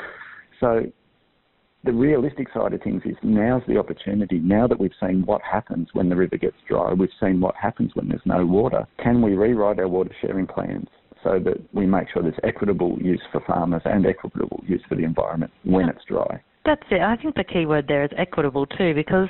so 0.58 0.82
the 1.84 1.92
realistic 1.92 2.48
side 2.54 2.72
of 2.72 2.80
things 2.82 3.02
is 3.04 3.14
now's 3.22 3.62
the 3.68 3.76
opportunity. 3.76 4.38
Now 4.38 4.66
that 4.66 4.80
we've 4.80 4.98
seen 5.00 5.22
what 5.26 5.42
happens 5.42 5.88
when 5.92 6.08
the 6.08 6.16
river 6.16 6.38
gets 6.38 6.56
dry, 6.66 6.92
we've 6.94 7.18
seen 7.20 7.40
what 7.40 7.54
happens 7.56 7.90
when 7.94 8.08
there's 8.08 8.22
no 8.24 8.46
water. 8.46 8.86
Can 9.02 9.20
we 9.20 9.34
rewrite 9.34 9.78
our 9.78 9.88
water 9.88 10.10
sharing 10.22 10.46
plans 10.46 10.88
so 11.22 11.38
that 11.44 11.58
we 11.74 11.84
make 11.86 12.08
sure 12.10 12.22
there's 12.22 12.34
equitable 12.42 12.96
use 13.00 13.22
for 13.30 13.40
farmers 13.46 13.82
and 13.84 14.06
equitable 14.06 14.62
use 14.66 14.82
for 14.88 14.94
the 14.94 15.04
environment 15.04 15.52
when 15.64 15.88
it's 15.88 16.04
dry? 16.08 16.42
That's 16.64 16.82
it. 16.90 17.00
I 17.00 17.16
think 17.16 17.34
the 17.34 17.44
key 17.44 17.66
word 17.66 17.86
there 17.86 18.04
is 18.04 18.10
equitable 18.16 18.66
too, 18.66 18.94
because, 18.94 19.28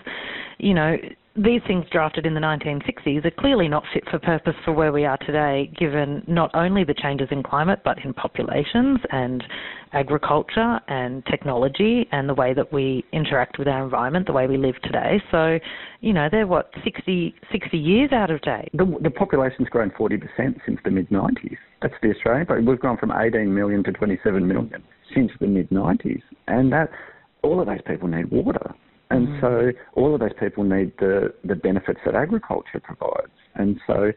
you 0.59 0.75
know, 0.75 0.97
these 1.45 1.61
things 1.67 1.85
drafted 1.93 2.27
in 2.27 2.35
the 2.35 2.41
1960s 2.41 3.25
are 3.25 3.31
clearly 3.31 3.69
not 3.69 3.85
fit 3.95 4.03
for 4.11 4.19
purpose 4.19 4.55
for 4.65 4.73
where 4.73 4.93
we 4.93 5.05
are 5.05 5.17
today, 5.19 5.71
given 5.79 6.23
not 6.27 6.51
only 6.55 6.85
the 6.85 6.95
changes 6.95 7.29
in 7.31 7.43
climate, 7.43 7.81
but 7.85 7.99
in 8.05 8.13
populations 8.13 8.99
and 9.11 9.45
agriculture 9.93 10.81
and 10.89 11.25
technology 11.27 12.07
and 12.13 12.29
the 12.29 12.35
way 12.35 12.53
that 12.55 12.73
we 12.73 13.05
interact 13.13 13.59
with 13.59 13.69
our 13.69 13.85
environment, 13.85 14.27
the 14.27 14.33
way 14.33 14.47
we 14.47 14.57
live 14.57 14.75
today. 14.83 15.23
So, 15.31 15.59
you 16.01 16.13
know, 16.13 16.29
they're 16.31 16.47
what, 16.47 16.71
60, 16.83 17.35
60 17.53 17.79
years 17.79 18.11
out 18.13 18.31
of 18.31 18.41
date? 18.43 18.71
The, 18.75 18.99
the 19.03 19.11
population's 19.11 19.69
grown 19.69 19.91
40% 19.91 20.21
since 20.67 20.79
the 20.85 20.91
mid 20.91 21.09
90s. 21.11 21.57
That's 21.83 21.95
the 22.03 22.11
Australian, 22.11 22.47
but 22.49 22.65
we've 22.65 22.81
gone 22.81 22.97
from 22.99 23.13
18 23.13 23.55
million 23.55 23.85
to 23.85 23.93
27 23.93 24.47
million 24.47 24.83
since 25.15 25.31
the 25.41 25.47
mid 25.47 25.71
90s. 25.71 26.23
And 26.49 26.73
that 26.73 26.91
all 27.43 27.61
of 27.61 27.67
those 27.67 27.81
people 27.87 28.09
need 28.09 28.31
water. 28.31 28.75
And 29.11 29.29
mm. 29.29 29.41
so 29.41 29.79
all 29.95 30.15
of 30.15 30.21
those 30.21 30.33
people 30.39 30.65
need 30.65 30.93
the, 30.99 31.33
the 31.45 31.55
benefits 31.55 32.01
that 32.05 32.15
agriculture 32.15 32.81
provides. 32.83 33.33
And 33.55 33.81
so, 33.87 34.13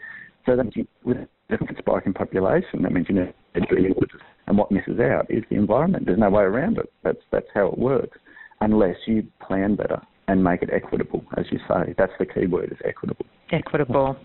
so 0.46 0.56
that 0.56 0.66
with 1.04 1.18
a 1.50 1.58
spike 1.78 2.04
in 2.06 2.14
population, 2.14 2.82
that 2.84 2.92
means 2.92 3.08
you 3.10 3.16
need 3.16 3.34
drinking 3.54 3.94
water. 3.96 4.20
And 4.48 4.58
what 4.58 4.72
misses 4.72 5.00
out 5.00 5.28
is 5.30 5.44
the 5.50 5.56
environment. 5.56 6.06
There's 6.06 6.20
no 6.20 6.30
way 6.30 6.44
around 6.44 6.78
it. 6.78 6.92
That's, 7.04 7.22
that's 7.32 7.48
how 7.54 7.68
it 7.68 7.78
works, 7.78 8.18
unless 8.60 8.96
you 9.06 9.24
plan 9.46 9.76
better 9.76 10.02
and 10.28 10.44
make 10.44 10.62
it 10.62 10.70
equitable, 10.74 11.24
as 11.38 11.46
you 11.52 11.60
say. 11.68 11.94
That's 11.98 12.12
the 12.20 12.26
key 12.26 12.48
word 12.48 12.72
is 12.72 12.78
equitable. 12.86 13.26
Equitable. 13.52 14.16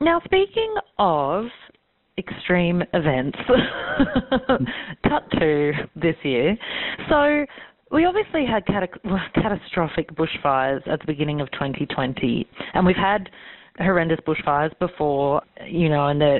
Now, 0.00 0.20
speaking 0.24 0.74
of 0.98 1.46
extreme 2.18 2.82
events, 2.92 3.38
cut 5.08 5.30
to 5.38 5.72
this 5.96 6.16
year. 6.22 6.56
So 7.08 7.46
we 7.90 8.04
obviously 8.04 8.44
had 8.46 8.64
catastrophic 9.34 10.14
bushfires 10.14 10.86
at 10.88 11.00
the 11.00 11.06
beginning 11.06 11.40
of 11.40 11.50
2020, 11.52 12.48
and 12.74 12.86
we've 12.86 12.96
had 12.96 13.30
horrendous 13.78 14.18
bushfires 14.26 14.76
before, 14.78 15.42
you 15.66 15.88
know, 15.88 16.08
and 16.08 16.20
the, 16.20 16.38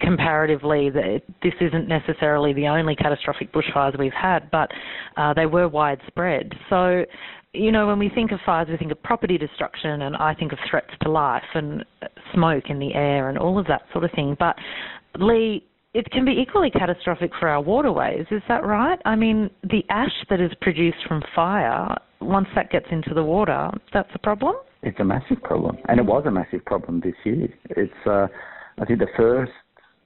comparatively, 0.00 0.90
the, 0.90 1.20
this 1.42 1.52
isn't 1.60 1.88
necessarily 1.88 2.52
the 2.52 2.66
only 2.66 2.96
catastrophic 2.96 3.52
bushfires 3.52 3.98
we've 3.98 4.12
had, 4.12 4.50
but 4.50 4.70
uh, 5.16 5.34
they 5.34 5.46
were 5.46 5.68
widespread. 5.68 6.52
So, 6.70 7.04
you 7.52 7.72
know, 7.72 7.86
when 7.86 7.98
we 7.98 8.08
think 8.08 8.32
of 8.32 8.38
fires, 8.46 8.68
we 8.70 8.76
think 8.76 8.92
of 8.92 9.02
property 9.02 9.36
destruction, 9.36 10.02
and 10.02 10.16
I 10.16 10.34
think 10.34 10.52
of 10.52 10.58
threats 10.70 10.90
to 11.02 11.10
life 11.10 11.42
and 11.54 11.84
smoke 12.32 12.64
in 12.68 12.78
the 12.78 12.94
air 12.94 13.28
and 13.28 13.36
all 13.36 13.58
of 13.58 13.66
that 13.66 13.82
sort 13.92 14.04
of 14.04 14.10
thing. 14.12 14.36
But 14.38 14.56
Lee, 15.18 15.66
it 15.92 16.10
can 16.10 16.24
be 16.24 16.32
equally 16.32 16.70
catastrophic 16.70 17.32
for 17.38 17.48
our 17.48 17.60
waterways. 17.60 18.26
Is 18.30 18.42
that 18.48 18.64
right? 18.64 18.98
I 19.04 19.16
mean, 19.16 19.50
the 19.64 19.82
ash 19.88 20.12
that 20.28 20.40
is 20.40 20.52
produced 20.60 20.98
from 21.08 21.22
fire, 21.34 21.96
once 22.20 22.46
that 22.54 22.70
gets 22.70 22.86
into 22.90 23.12
the 23.14 23.24
water, 23.24 23.70
that's 23.92 24.10
a 24.14 24.18
problem. 24.18 24.54
It's 24.82 25.00
a 25.00 25.04
massive 25.04 25.42
problem, 25.42 25.76
and 25.88 25.98
it 25.98 26.06
was 26.06 26.24
a 26.26 26.30
massive 26.30 26.64
problem 26.64 27.00
this 27.00 27.14
year. 27.24 27.48
It's, 27.70 27.92
uh, 28.06 28.28
I 28.78 28.84
think, 28.86 29.00
the 29.00 29.08
first. 29.16 29.52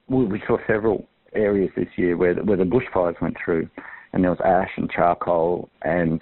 We 0.07 0.41
saw 0.45 0.57
several 0.67 1.07
areas 1.33 1.71
this 1.75 1.87
year 1.95 2.17
where 2.17 2.35
the, 2.35 2.43
where 2.43 2.57
the 2.57 2.63
bushfires 2.63 3.19
went 3.21 3.37
through, 3.43 3.69
and 4.13 4.23
there 4.23 4.31
was 4.31 4.39
ash 4.43 4.69
and 4.77 4.89
charcoal 4.89 5.69
and 5.83 6.21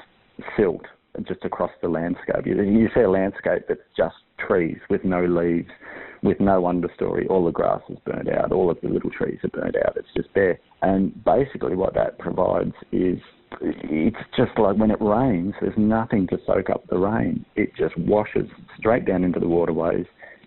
silt 0.56 0.84
just 1.28 1.44
across 1.46 1.72
the 1.82 1.88
landscape. 1.88 2.46
You, 2.46 2.62
you 2.62 2.90
see 2.94 3.02
a 3.02 3.10
landscape 3.10 3.64
that's 3.68 3.82
just 3.98 4.16
trees 4.48 4.78
with 4.90 5.04
no 5.04 5.26
leaves 5.26 5.70
with 6.24 6.40
no 6.40 6.64
understory. 6.64 7.30
All 7.30 7.46
the 7.46 7.52
grass 7.52 7.82
is 7.90 7.98
burnt 8.06 8.30
out. 8.30 8.52
All 8.52 8.72
of 8.72 8.80
the 8.82 8.88
little 8.88 9.12
trees 9.12 9.40
are 9.44 9.50
burnt 9.50 9.76
out. 9.76 9.98
It's 9.98 10.08
just 10.16 10.34
bare. 10.34 10.58
And 10.82 11.24
basically, 11.24 11.76
what 11.76 11.94
that 11.96 12.18
provides 12.18 12.74
is 12.92 13.20
it's 13.62 14.18
just 14.36 14.58
like 14.58 14.78
when 14.78 14.90
it 14.90 15.02
rains, 15.02 15.54
there's 15.62 15.78
nothing 15.78 16.28
to 16.28 16.38
soak 16.48 16.70
up 16.70 16.88
the 16.90 16.98
rain. 16.98 17.46
It 17.56 17.76
just 17.76 17.96
washes 17.98 18.48
straight 18.78 19.06
down 19.06 19.24
into 19.24 19.40
the 19.40 19.48
waterways. 19.48 20.06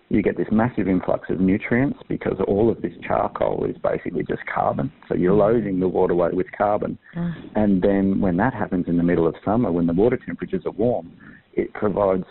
You 0.09 0.21
get 0.21 0.37
this 0.37 0.47
massive 0.51 0.87
influx 0.87 1.29
of 1.29 1.39
nutrients 1.39 1.99
because 2.07 2.37
all 2.47 2.71
of 2.71 2.81
this 2.81 2.93
charcoal 3.05 3.65
is 3.65 3.75
basically 3.83 4.23
just 4.23 4.41
carbon. 4.53 4.91
So 5.09 5.15
you're 5.15 5.35
mm. 5.35 5.39
loading 5.39 5.79
the 5.79 5.87
waterway 5.87 6.29
with 6.31 6.47
carbon. 6.57 6.97
Mm. 7.15 7.33
And 7.55 7.81
then 7.81 8.21
when 8.21 8.37
that 8.37 8.53
happens 8.53 8.85
in 8.87 8.97
the 8.97 9.03
middle 9.03 9.27
of 9.27 9.35
summer, 9.43 9.71
when 9.71 9.85
the 9.85 9.93
water 9.93 10.17
temperatures 10.25 10.63
are 10.65 10.71
warm, 10.71 11.11
it 11.53 11.73
provides 11.73 12.23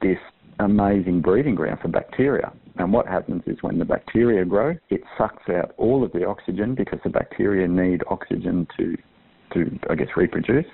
this 0.00 0.18
amazing 0.58 1.20
breeding 1.20 1.54
ground 1.54 1.80
for 1.80 1.88
bacteria. 1.88 2.52
And 2.76 2.92
what 2.92 3.06
happens 3.06 3.42
is 3.46 3.58
when 3.60 3.78
the 3.78 3.84
bacteria 3.84 4.44
grow, 4.44 4.76
it 4.90 5.02
sucks 5.18 5.48
out 5.48 5.74
all 5.76 6.02
of 6.04 6.12
the 6.12 6.26
oxygen 6.26 6.74
because 6.74 7.00
the 7.04 7.10
bacteria 7.10 7.68
need 7.68 8.02
oxygen 8.08 8.66
to, 8.78 8.96
to 9.54 9.78
I 9.90 9.94
guess, 9.94 10.08
reproduce. 10.16 10.66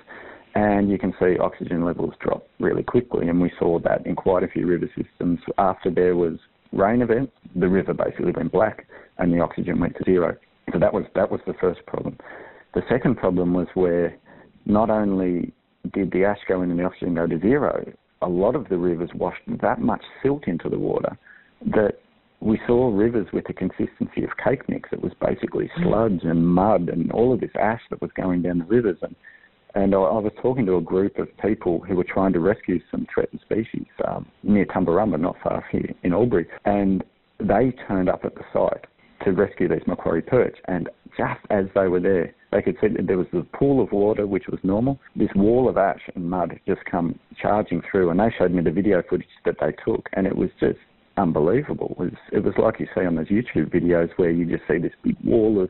And 0.55 0.89
you 0.89 0.97
can 0.97 1.13
see 1.19 1.37
oxygen 1.37 1.85
levels 1.85 2.13
drop 2.19 2.47
really 2.59 2.83
quickly. 2.83 3.27
And 3.27 3.41
we 3.41 3.51
saw 3.59 3.79
that 3.79 4.05
in 4.05 4.15
quite 4.15 4.43
a 4.43 4.47
few 4.47 4.65
river 4.65 4.89
systems. 4.95 5.39
After 5.57 5.91
there 5.91 6.15
was 6.15 6.39
rain 6.71 7.01
events, 7.01 7.33
the 7.55 7.67
river 7.67 7.93
basically 7.93 8.31
went 8.31 8.51
black 8.51 8.87
and 9.17 9.33
the 9.33 9.41
oxygen 9.41 9.79
went 9.79 9.95
to 9.97 10.03
zero. 10.05 10.35
So 10.71 10.79
that 10.79 10.93
was 10.93 11.03
that 11.15 11.29
was 11.29 11.41
the 11.47 11.53
first 11.59 11.85
problem. 11.85 12.17
The 12.73 12.81
second 12.89 13.17
problem 13.17 13.53
was 13.53 13.67
where 13.73 14.15
not 14.65 14.89
only 14.89 15.51
did 15.93 16.11
the 16.11 16.25
ash 16.25 16.39
go 16.47 16.61
in 16.61 16.69
and 16.69 16.79
the 16.79 16.83
oxygen 16.83 17.15
go 17.15 17.27
to 17.27 17.39
zero, 17.39 17.91
a 18.21 18.27
lot 18.27 18.55
of 18.55 18.67
the 18.69 18.77
rivers 18.77 19.09
washed 19.13 19.41
that 19.61 19.79
much 19.79 20.01
silt 20.21 20.47
into 20.47 20.69
the 20.69 20.79
water 20.79 21.17
that 21.73 21.99
we 22.41 22.59
saw 22.65 22.93
rivers 22.95 23.27
with 23.33 23.45
the 23.47 23.53
consistency 23.53 24.23
of 24.23 24.29
cake 24.43 24.67
mix. 24.69 24.89
It 24.91 25.01
was 25.01 25.11
basically 25.19 25.69
mm. 25.77 25.83
sludge 25.83 26.23
and 26.23 26.47
mud 26.47 26.89
and 26.89 27.11
all 27.11 27.33
of 27.33 27.41
this 27.41 27.51
ash 27.59 27.81
that 27.89 28.01
was 28.01 28.11
going 28.15 28.43
down 28.43 28.59
the 28.59 28.65
rivers. 28.65 28.97
And 29.01 29.15
and 29.75 29.93
I, 29.93 29.99
I 29.99 30.19
was 30.19 30.31
talking 30.41 30.65
to 30.65 30.77
a 30.77 30.81
group 30.81 31.19
of 31.19 31.27
people 31.37 31.79
who 31.79 31.95
were 31.95 32.05
trying 32.05 32.33
to 32.33 32.39
rescue 32.39 32.79
some 32.89 33.05
threatened 33.13 33.41
species 33.41 33.85
um, 34.07 34.25
near 34.41 34.65
Tumbarumba, 34.65 35.19
not 35.19 35.35
far 35.43 35.63
here 35.71 35.93
in 36.03 36.13
Albury, 36.13 36.47
and 36.65 37.03
they 37.39 37.73
turned 37.87 38.09
up 38.09 38.25
at 38.25 38.33
the 38.35 38.41
site 38.51 38.85
to 39.23 39.31
rescue 39.31 39.67
these 39.67 39.85
Macquarie 39.85 40.23
perch. 40.23 40.57
And 40.67 40.89
just 41.17 41.39
as 41.51 41.65
they 41.75 41.87
were 41.87 41.99
there, 41.99 42.33
they 42.51 42.61
could 42.61 42.77
see 42.81 42.87
that 42.87 43.05
there 43.05 43.17
was 43.17 43.27
a 43.33 43.43
pool 43.57 43.81
of 43.81 43.91
water, 43.91 44.25
which 44.25 44.47
was 44.47 44.59
normal. 44.63 44.99
This 45.15 45.29
wall 45.35 45.69
of 45.69 45.77
ash 45.77 46.01
and 46.15 46.29
mud 46.29 46.51
had 46.51 46.75
just 46.75 46.85
come 46.89 47.19
charging 47.39 47.81
through, 47.89 48.09
and 48.09 48.19
they 48.19 48.33
showed 48.37 48.51
me 48.51 48.63
the 48.63 48.71
video 48.71 49.03
footage 49.07 49.27
that 49.45 49.57
they 49.59 49.71
took, 49.85 50.09
and 50.13 50.25
it 50.25 50.35
was 50.35 50.49
just 50.59 50.79
unbelievable. 51.17 51.95
It 51.99 51.99
was, 51.99 52.13
it 52.31 52.43
was 52.43 52.53
like 52.57 52.79
you 52.79 52.87
see 52.95 53.05
on 53.05 53.15
those 53.15 53.27
YouTube 53.27 53.71
videos 53.73 54.09
where 54.15 54.31
you 54.31 54.45
just 54.45 54.67
see 54.67 54.79
this 54.79 54.93
big 55.03 55.17
wall 55.23 55.61
of 55.61 55.69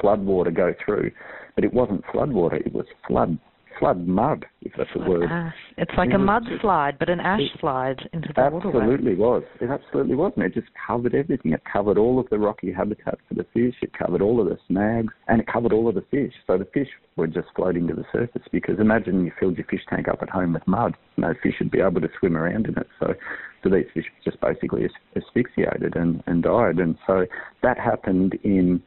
flood 0.00 0.20
water 0.20 0.50
go 0.50 0.74
through, 0.84 1.10
but 1.54 1.64
it 1.64 1.72
wasn't 1.72 2.04
flood 2.12 2.32
water; 2.32 2.56
it 2.56 2.72
was 2.72 2.86
flood 3.08 3.38
flood 3.78 4.06
mud, 4.06 4.44
if 4.62 4.72
that's 4.76 4.90
a 4.94 4.98
word. 5.08 5.28
Ash. 5.30 5.54
It's 5.76 5.90
like 5.96 6.10
it 6.10 6.14
a 6.14 6.18
mud 6.18 6.44
slide, 6.60 6.98
but 6.98 7.08
an 7.08 7.20
ash 7.20 7.40
it, 7.40 7.60
slide 7.60 8.08
into 8.12 8.28
the 8.34 8.40
absolutely 8.40 8.70
waterway. 8.70 8.84
Absolutely 8.84 9.14
was. 9.14 9.42
It 9.60 9.70
absolutely 9.70 10.14
was. 10.16 10.32
And 10.36 10.44
it 10.44 10.54
just 10.54 10.68
covered 10.86 11.14
everything. 11.14 11.52
It 11.52 11.62
covered 11.70 11.98
all 11.98 12.18
of 12.18 12.28
the 12.30 12.38
rocky 12.38 12.72
habitat 12.72 13.18
for 13.28 13.34
the 13.34 13.46
fish. 13.52 13.74
It 13.82 13.92
covered 13.92 14.22
all 14.22 14.40
of 14.40 14.48
the 14.48 14.58
snags, 14.68 15.12
and 15.28 15.40
it 15.40 15.46
covered 15.46 15.72
all 15.72 15.88
of 15.88 15.94
the 15.94 16.04
fish. 16.10 16.32
So 16.46 16.58
the 16.58 16.68
fish 16.72 16.88
were 17.16 17.26
just 17.26 17.48
floating 17.54 17.86
to 17.88 17.94
the 17.94 18.04
surface. 18.12 18.42
Because 18.52 18.78
imagine 18.78 19.24
you 19.24 19.32
filled 19.38 19.56
your 19.56 19.66
fish 19.66 19.82
tank 19.88 20.08
up 20.08 20.18
at 20.22 20.30
home 20.30 20.52
with 20.54 20.66
mud. 20.66 20.96
No 21.16 21.34
fish 21.42 21.54
would 21.60 21.70
be 21.70 21.80
able 21.80 22.00
to 22.00 22.08
swim 22.18 22.36
around 22.36 22.66
in 22.66 22.76
it. 22.78 22.86
So, 23.00 23.14
so 23.62 23.70
these 23.70 23.86
fish 23.94 24.04
just 24.24 24.40
basically 24.40 24.88
asphyxiated 25.16 25.96
and, 25.96 26.22
and 26.26 26.42
died. 26.42 26.78
And 26.78 26.96
so 27.06 27.26
that 27.62 27.78
happened 27.78 28.38
in 28.42 28.82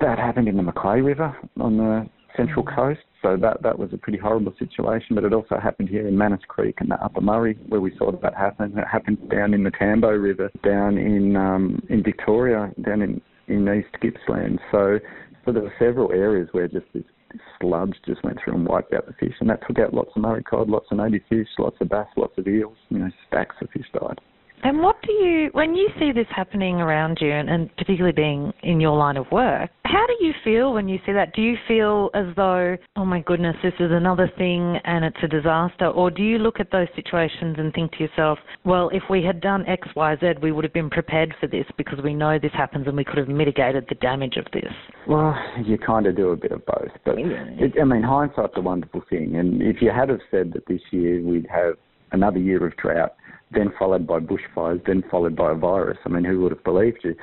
that 0.00 0.18
happened 0.18 0.48
in 0.48 0.56
the 0.56 0.62
Macleay 0.62 1.00
River 1.00 1.34
on 1.58 1.78
the 1.78 2.06
Central 2.36 2.64
mm. 2.64 2.74
Coast. 2.74 3.00
So 3.22 3.36
that 3.36 3.62
that 3.62 3.78
was 3.78 3.90
a 3.92 3.96
pretty 3.96 4.18
horrible 4.18 4.54
situation. 4.58 5.14
But 5.14 5.24
it 5.24 5.32
also 5.32 5.58
happened 5.58 5.88
here 5.88 6.06
in 6.06 6.16
Mannus 6.16 6.42
Creek 6.48 6.76
and 6.80 6.90
the 6.90 7.02
Upper 7.02 7.20
Murray, 7.20 7.58
where 7.68 7.80
we 7.80 7.96
saw 7.96 8.12
that 8.12 8.34
happen. 8.34 8.76
It 8.76 8.86
happened 8.86 9.30
down 9.30 9.54
in 9.54 9.64
the 9.64 9.70
Tambo 9.70 10.10
River, 10.10 10.50
down 10.62 10.98
in 10.98 11.36
um, 11.36 11.82
in 11.88 12.02
Victoria, 12.02 12.70
down 12.82 13.02
in 13.02 13.20
in 13.48 13.68
East 13.68 13.94
Gippsland. 14.02 14.58
So 14.70 14.98
so 15.44 15.52
there 15.52 15.62
were 15.62 15.74
several 15.78 16.12
areas 16.12 16.48
where 16.52 16.68
just 16.68 16.86
this, 16.92 17.04
this 17.32 17.40
sludge 17.60 17.94
just 18.04 18.22
went 18.24 18.38
through 18.42 18.54
and 18.54 18.66
wiped 18.66 18.92
out 18.92 19.06
the 19.06 19.12
fish, 19.14 19.34
and 19.40 19.48
that 19.48 19.60
took 19.66 19.78
out 19.78 19.94
lots 19.94 20.10
of 20.16 20.22
Murray 20.22 20.42
cod, 20.42 20.68
lots 20.68 20.86
of 20.90 20.98
native 20.98 21.22
fish, 21.28 21.48
lots 21.58 21.76
of 21.80 21.88
bass, 21.88 22.08
lots 22.16 22.36
of 22.36 22.46
eels. 22.46 22.76
You 22.90 22.98
know, 22.98 23.10
stacks 23.28 23.56
of 23.60 23.70
fish 23.70 23.86
died. 23.92 24.20
And 24.62 24.80
what 24.80 24.95
you, 25.26 25.50
when 25.52 25.74
you 25.74 25.88
see 25.98 26.12
this 26.12 26.26
happening 26.34 26.76
around 26.76 27.18
you, 27.20 27.30
and, 27.30 27.48
and, 27.48 27.74
particularly 27.76 28.14
being 28.14 28.52
in 28.62 28.80
your 28.80 28.96
line 28.96 29.16
of 29.16 29.26
work, 29.30 29.70
how 29.84 30.06
do 30.06 30.24
you 30.24 30.32
feel 30.42 30.72
when 30.72 30.88
you 30.88 30.98
see 31.06 31.12
that? 31.12 31.34
Do 31.34 31.42
you 31.42 31.56
feel 31.68 32.10
as 32.14 32.26
though, 32.36 32.76
oh 32.96 33.04
my 33.04 33.20
goodness, 33.20 33.56
this 33.62 33.74
is 33.78 33.90
another 33.90 34.30
thing 34.36 34.78
and 34.84 35.04
it's 35.04 35.16
a 35.22 35.28
disaster? 35.28 35.86
Or 35.86 36.10
do 36.10 36.22
you 36.22 36.38
look 36.38 36.60
at 36.60 36.70
those 36.70 36.88
situations 36.96 37.56
and 37.58 37.72
think 37.72 37.92
to 37.92 37.98
yourself, 38.04 38.38
well, 38.64 38.90
if 38.92 39.02
we 39.08 39.22
had 39.22 39.40
done 39.40 39.66
X, 39.66 39.88
Y, 39.94 40.16
Z, 40.20 40.26
we 40.42 40.52
would 40.52 40.64
have 40.64 40.72
been 40.72 40.90
prepared 40.90 41.34
for 41.40 41.46
this 41.46 41.66
because 41.76 41.98
we 42.02 42.14
know 42.14 42.38
this 42.38 42.52
happens 42.52 42.86
and 42.86 42.96
we 42.96 43.04
could 43.04 43.18
have 43.18 43.28
mitigated 43.28 43.86
the 43.88 43.94
damage 43.96 44.36
of 44.36 44.46
this? 44.52 44.72
Well, 45.08 45.36
you 45.64 45.78
kind 45.78 46.06
of 46.06 46.16
do 46.16 46.30
a 46.30 46.36
bit 46.36 46.52
of 46.52 46.64
both. 46.66 46.90
But, 47.04 47.16
it, 47.18 47.74
I 47.80 47.84
mean, 47.84 48.02
hindsight's 48.02 48.54
a 48.56 48.60
wonderful 48.60 49.02
thing. 49.08 49.36
And 49.36 49.62
if 49.62 49.80
you 49.80 49.90
had 49.90 50.08
have 50.08 50.20
said 50.30 50.52
that 50.54 50.66
this 50.66 50.80
year 50.90 51.22
we'd 51.22 51.46
have 51.52 51.74
another 52.12 52.38
year 52.38 52.66
of 52.66 52.76
drought, 52.76 53.14
then 53.52 53.72
followed 53.78 54.06
by 54.06 54.18
bushfires, 54.20 54.84
then 54.86 55.02
followed 55.10 55.36
by 55.36 55.52
a 55.52 55.54
virus. 55.54 55.98
I 56.04 56.08
mean, 56.08 56.24
who 56.24 56.40
would 56.40 56.52
have 56.52 56.64
believed 56.64 57.00
you? 57.04 57.14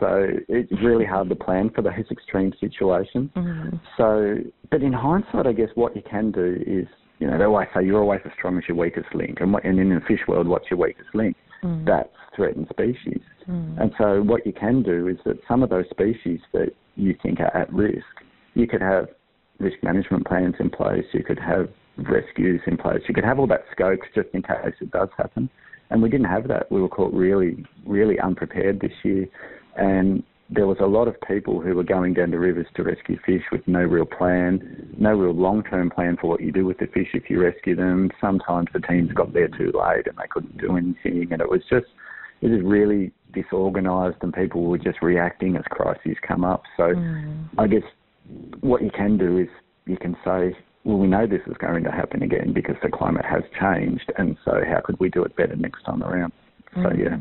So 0.00 0.26
it's 0.48 0.72
really 0.82 1.04
hard 1.04 1.28
to 1.28 1.36
plan 1.36 1.70
for 1.70 1.82
those 1.82 1.92
extreme 2.10 2.52
situations. 2.58 3.30
Mm-hmm. 3.36 3.76
So, 3.96 4.38
but 4.70 4.82
in 4.82 4.92
hindsight, 4.92 5.46
I 5.46 5.52
guess 5.52 5.68
what 5.74 5.94
you 5.94 6.02
can 6.08 6.32
do 6.32 6.56
is, 6.66 6.86
you 7.18 7.28
know, 7.28 7.38
they 7.38 7.44
always 7.44 7.68
say 7.74 7.84
you're 7.84 8.00
always 8.00 8.20
as 8.24 8.32
strong 8.36 8.58
as 8.58 8.64
your 8.66 8.76
weakest 8.76 9.14
link. 9.14 9.38
And, 9.40 9.52
what, 9.52 9.64
and 9.64 9.78
in 9.78 9.90
the 9.90 10.00
fish 10.08 10.20
world, 10.26 10.48
what's 10.48 10.68
your 10.70 10.80
weakest 10.80 11.14
link? 11.14 11.36
Mm-hmm. 11.62 11.84
That's 11.84 12.08
threatened 12.34 12.66
species. 12.70 13.20
Mm-hmm. 13.48 13.80
And 13.80 13.92
so 13.96 14.22
what 14.22 14.44
you 14.44 14.52
can 14.52 14.82
do 14.82 15.06
is 15.08 15.18
that 15.24 15.38
some 15.46 15.62
of 15.62 15.70
those 15.70 15.84
species 15.90 16.40
that 16.52 16.70
you 16.96 17.14
think 17.22 17.38
are 17.40 17.56
at 17.56 17.72
risk, 17.72 18.04
you 18.54 18.66
could 18.66 18.82
have 18.82 19.06
risk 19.60 19.76
management 19.82 20.26
plans 20.26 20.54
in 20.58 20.70
place. 20.70 21.04
You 21.12 21.22
could 21.22 21.38
have 21.38 21.68
rescues 21.96 22.60
in 22.66 22.76
place. 22.76 23.02
You 23.06 23.14
could 23.14 23.24
have 23.24 23.38
all 23.38 23.46
that 23.46 23.64
scope 23.70 24.00
just 24.14 24.28
in 24.34 24.42
case 24.42 24.74
it 24.80 24.90
does 24.90 25.08
happen. 25.16 25.48
And 25.92 26.02
we 26.02 26.08
didn't 26.08 26.26
have 26.26 26.48
that. 26.48 26.72
We 26.72 26.80
were 26.80 26.88
caught 26.88 27.12
really, 27.12 27.64
really 27.86 28.18
unprepared 28.18 28.80
this 28.80 28.92
year. 29.04 29.28
And 29.76 30.22
there 30.48 30.66
was 30.66 30.78
a 30.80 30.86
lot 30.86 31.06
of 31.06 31.20
people 31.20 31.60
who 31.60 31.74
were 31.74 31.84
going 31.84 32.14
down 32.14 32.30
the 32.30 32.38
rivers 32.38 32.66
to 32.76 32.82
rescue 32.82 33.18
fish 33.26 33.42
with 33.52 33.60
no 33.66 33.80
real 33.80 34.06
plan, 34.06 34.88
no 34.98 35.10
real 35.10 35.34
long 35.34 35.62
term 35.62 35.90
plan 35.90 36.16
for 36.18 36.28
what 36.28 36.40
you 36.40 36.50
do 36.50 36.64
with 36.64 36.78
the 36.78 36.86
fish 36.86 37.08
if 37.12 37.28
you 37.28 37.42
rescue 37.42 37.76
them. 37.76 38.10
Sometimes 38.22 38.68
the 38.72 38.80
teams 38.80 39.12
got 39.12 39.34
there 39.34 39.48
too 39.48 39.70
late 39.74 40.06
and 40.06 40.16
they 40.16 40.26
couldn't 40.30 40.56
do 40.56 40.78
anything. 40.78 41.28
And 41.30 41.42
it 41.42 41.48
was 41.48 41.60
just, 41.68 41.86
it 42.40 42.48
was 42.48 42.62
really 42.64 43.12
disorganised 43.34 44.16
and 44.22 44.32
people 44.32 44.64
were 44.64 44.78
just 44.78 45.02
reacting 45.02 45.56
as 45.56 45.64
crises 45.70 46.16
come 46.26 46.42
up. 46.42 46.62
So 46.78 46.84
mm. 46.84 47.44
I 47.58 47.66
guess 47.66 47.84
what 48.62 48.82
you 48.82 48.90
can 48.90 49.18
do 49.18 49.36
is 49.36 49.48
you 49.84 49.98
can 49.98 50.16
say, 50.24 50.56
well, 50.84 50.98
we 50.98 51.06
know 51.06 51.26
this 51.26 51.42
is 51.46 51.56
going 51.58 51.84
to 51.84 51.90
happen 51.90 52.22
again 52.22 52.52
because 52.52 52.76
the 52.82 52.88
climate 52.88 53.24
has 53.24 53.42
changed, 53.60 54.10
and 54.18 54.36
so 54.44 54.60
how 54.66 54.80
could 54.84 54.98
we 54.98 55.08
do 55.08 55.22
it 55.22 55.36
better 55.36 55.56
next 55.56 55.82
time 55.84 56.02
around? 56.02 56.32
So, 56.74 56.80
mm. 56.80 56.98
yeah. 56.98 57.16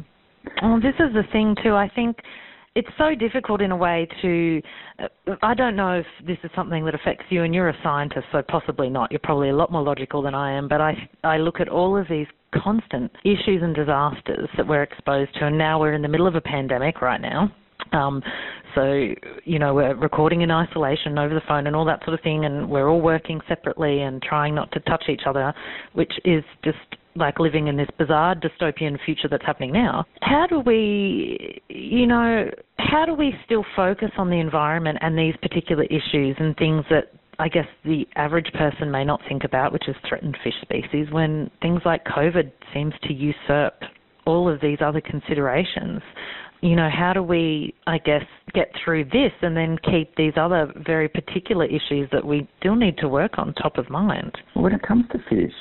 Well, 0.63 0.81
this 0.81 0.95
is 0.99 1.13
the 1.13 1.23
thing, 1.31 1.55
too. 1.63 1.75
I 1.75 1.89
think 1.93 2.17
it's 2.75 2.87
so 2.97 3.13
difficult 3.13 3.61
in 3.61 3.71
a 3.71 3.75
way 3.75 4.07
to. 4.21 4.61
Uh, 4.97 5.35
I 5.43 5.53
don't 5.53 5.75
know 5.75 5.99
if 5.99 6.05
this 6.25 6.37
is 6.43 6.49
something 6.55 6.85
that 6.85 6.95
affects 6.95 7.25
you, 7.29 7.43
and 7.43 7.53
you're 7.53 7.69
a 7.69 7.77
scientist, 7.83 8.25
so 8.31 8.41
possibly 8.47 8.89
not. 8.89 9.11
You're 9.11 9.19
probably 9.23 9.49
a 9.49 9.55
lot 9.55 9.71
more 9.71 9.83
logical 9.83 10.21
than 10.21 10.33
I 10.33 10.53
am, 10.53 10.67
but 10.67 10.81
I, 10.81 10.93
I 11.23 11.37
look 11.37 11.59
at 11.59 11.69
all 11.69 11.97
of 11.97 12.07
these 12.09 12.27
constant 12.55 13.11
issues 13.23 13.61
and 13.61 13.75
disasters 13.75 14.49
that 14.57 14.67
we're 14.67 14.83
exposed 14.83 15.33
to, 15.35 15.47
and 15.47 15.57
now 15.57 15.79
we're 15.79 15.93
in 15.93 16.01
the 16.01 16.07
middle 16.07 16.27
of 16.27 16.35
a 16.35 16.41
pandemic 16.41 17.01
right 17.01 17.21
now. 17.21 17.51
Um, 17.91 18.21
so, 18.75 19.13
you 19.43 19.59
know, 19.59 19.73
we're 19.73 19.95
recording 19.95 20.41
in 20.41 20.51
isolation 20.51 21.17
over 21.17 21.33
the 21.33 21.41
phone 21.47 21.67
and 21.67 21.75
all 21.75 21.85
that 21.85 22.03
sort 22.05 22.13
of 22.13 22.21
thing, 22.21 22.45
and 22.45 22.69
we're 22.69 22.89
all 22.89 23.01
working 23.01 23.41
separately 23.47 24.01
and 24.01 24.21
trying 24.21 24.55
not 24.55 24.71
to 24.71 24.79
touch 24.81 25.05
each 25.09 25.23
other, 25.25 25.53
which 25.93 26.13
is 26.23 26.43
just 26.63 26.77
like 27.15 27.39
living 27.39 27.67
in 27.67 27.75
this 27.75 27.89
bizarre 27.97 28.35
dystopian 28.35 28.97
future 29.05 29.27
that's 29.29 29.45
happening 29.45 29.73
now. 29.73 30.05
How 30.21 30.47
do 30.47 30.59
we, 30.61 31.61
you 31.67 32.07
know, 32.07 32.49
how 32.77 33.05
do 33.05 33.13
we 33.13 33.33
still 33.45 33.65
focus 33.75 34.11
on 34.17 34.29
the 34.29 34.39
environment 34.39 34.97
and 35.01 35.17
these 35.17 35.35
particular 35.41 35.83
issues 35.85 36.37
and 36.39 36.55
things 36.55 36.85
that 36.89 37.11
I 37.39 37.49
guess 37.49 37.65
the 37.83 38.07
average 38.15 38.51
person 38.53 38.91
may 38.91 39.03
not 39.03 39.19
think 39.27 39.43
about, 39.43 39.73
which 39.73 39.87
is 39.87 39.95
threatened 40.07 40.37
fish 40.43 40.53
species, 40.61 41.07
when 41.11 41.49
things 41.61 41.81
like 41.85 42.05
COVID 42.05 42.51
seems 42.73 42.93
to 43.03 43.13
usurp 43.13 43.73
all 44.25 44.47
of 44.47 44.61
these 44.61 44.77
other 44.79 45.01
considerations? 45.01 46.01
You 46.61 46.75
know, 46.75 46.89
how 46.89 47.13
do 47.13 47.23
we, 47.23 47.73
I 47.87 47.97
guess, 47.97 48.23
get 48.53 48.71
through 48.83 49.05
this 49.05 49.31
and 49.41 49.57
then 49.57 49.77
keep 49.83 50.15
these 50.15 50.33
other 50.35 50.71
very 50.85 51.09
particular 51.09 51.65
issues 51.65 52.07
that 52.11 52.25
we 52.25 52.47
still 52.59 52.75
need 52.75 52.97
to 52.99 53.07
work 53.07 53.37
on 53.37 53.53
top 53.55 53.77
of 53.77 53.89
mind? 53.89 54.31
When 54.53 54.73
it 54.73 54.81
comes 54.83 55.05
to 55.11 55.17
fish, 55.29 55.53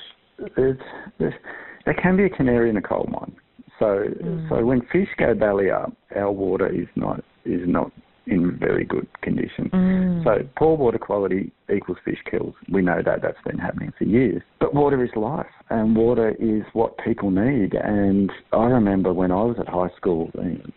there's, 0.56 0.78
there 1.18 1.94
can 2.02 2.16
be 2.16 2.24
a 2.24 2.30
canary 2.30 2.70
in 2.70 2.76
a 2.76 2.82
coal 2.82 3.08
mine. 3.10 3.34
So, 3.78 4.04
mm. 4.22 4.48
so 4.50 4.64
when 4.64 4.82
fish 4.92 5.08
go 5.16 5.34
belly 5.34 5.70
up, 5.70 5.92
our 6.14 6.30
water 6.30 6.68
is 6.68 6.86
not 6.96 7.24
is 7.46 7.62
not 7.66 7.90
in 8.30 8.56
very 8.58 8.84
good 8.84 9.06
condition. 9.22 9.68
Mm. 9.72 10.24
So 10.24 10.48
poor 10.56 10.76
water 10.76 10.98
quality 10.98 11.52
equals 11.74 11.98
fish 12.04 12.18
kills. 12.30 12.54
We 12.70 12.82
know 12.82 13.02
that 13.04 13.22
that's 13.22 13.42
been 13.44 13.58
happening 13.58 13.92
for 13.98 14.04
years. 14.04 14.42
But 14.60 14.74
water 14.74 15.02
is 15.04 15.10
life, 15.16 15.46
and 15.68 15.96
water 15.96 16.30
is 16.38 16.62
what 16.72 16.96
people 16.98 17.30
need. 17.30 17.74
And 17.74 18.30
I 18.52 18.64
remember 18.64 19.12
when 19.12 19.32
I 19.32 19.42
was 19.42 19.56
at 19.58 19.68
high 19.68 19.94
school, 19.96 20.30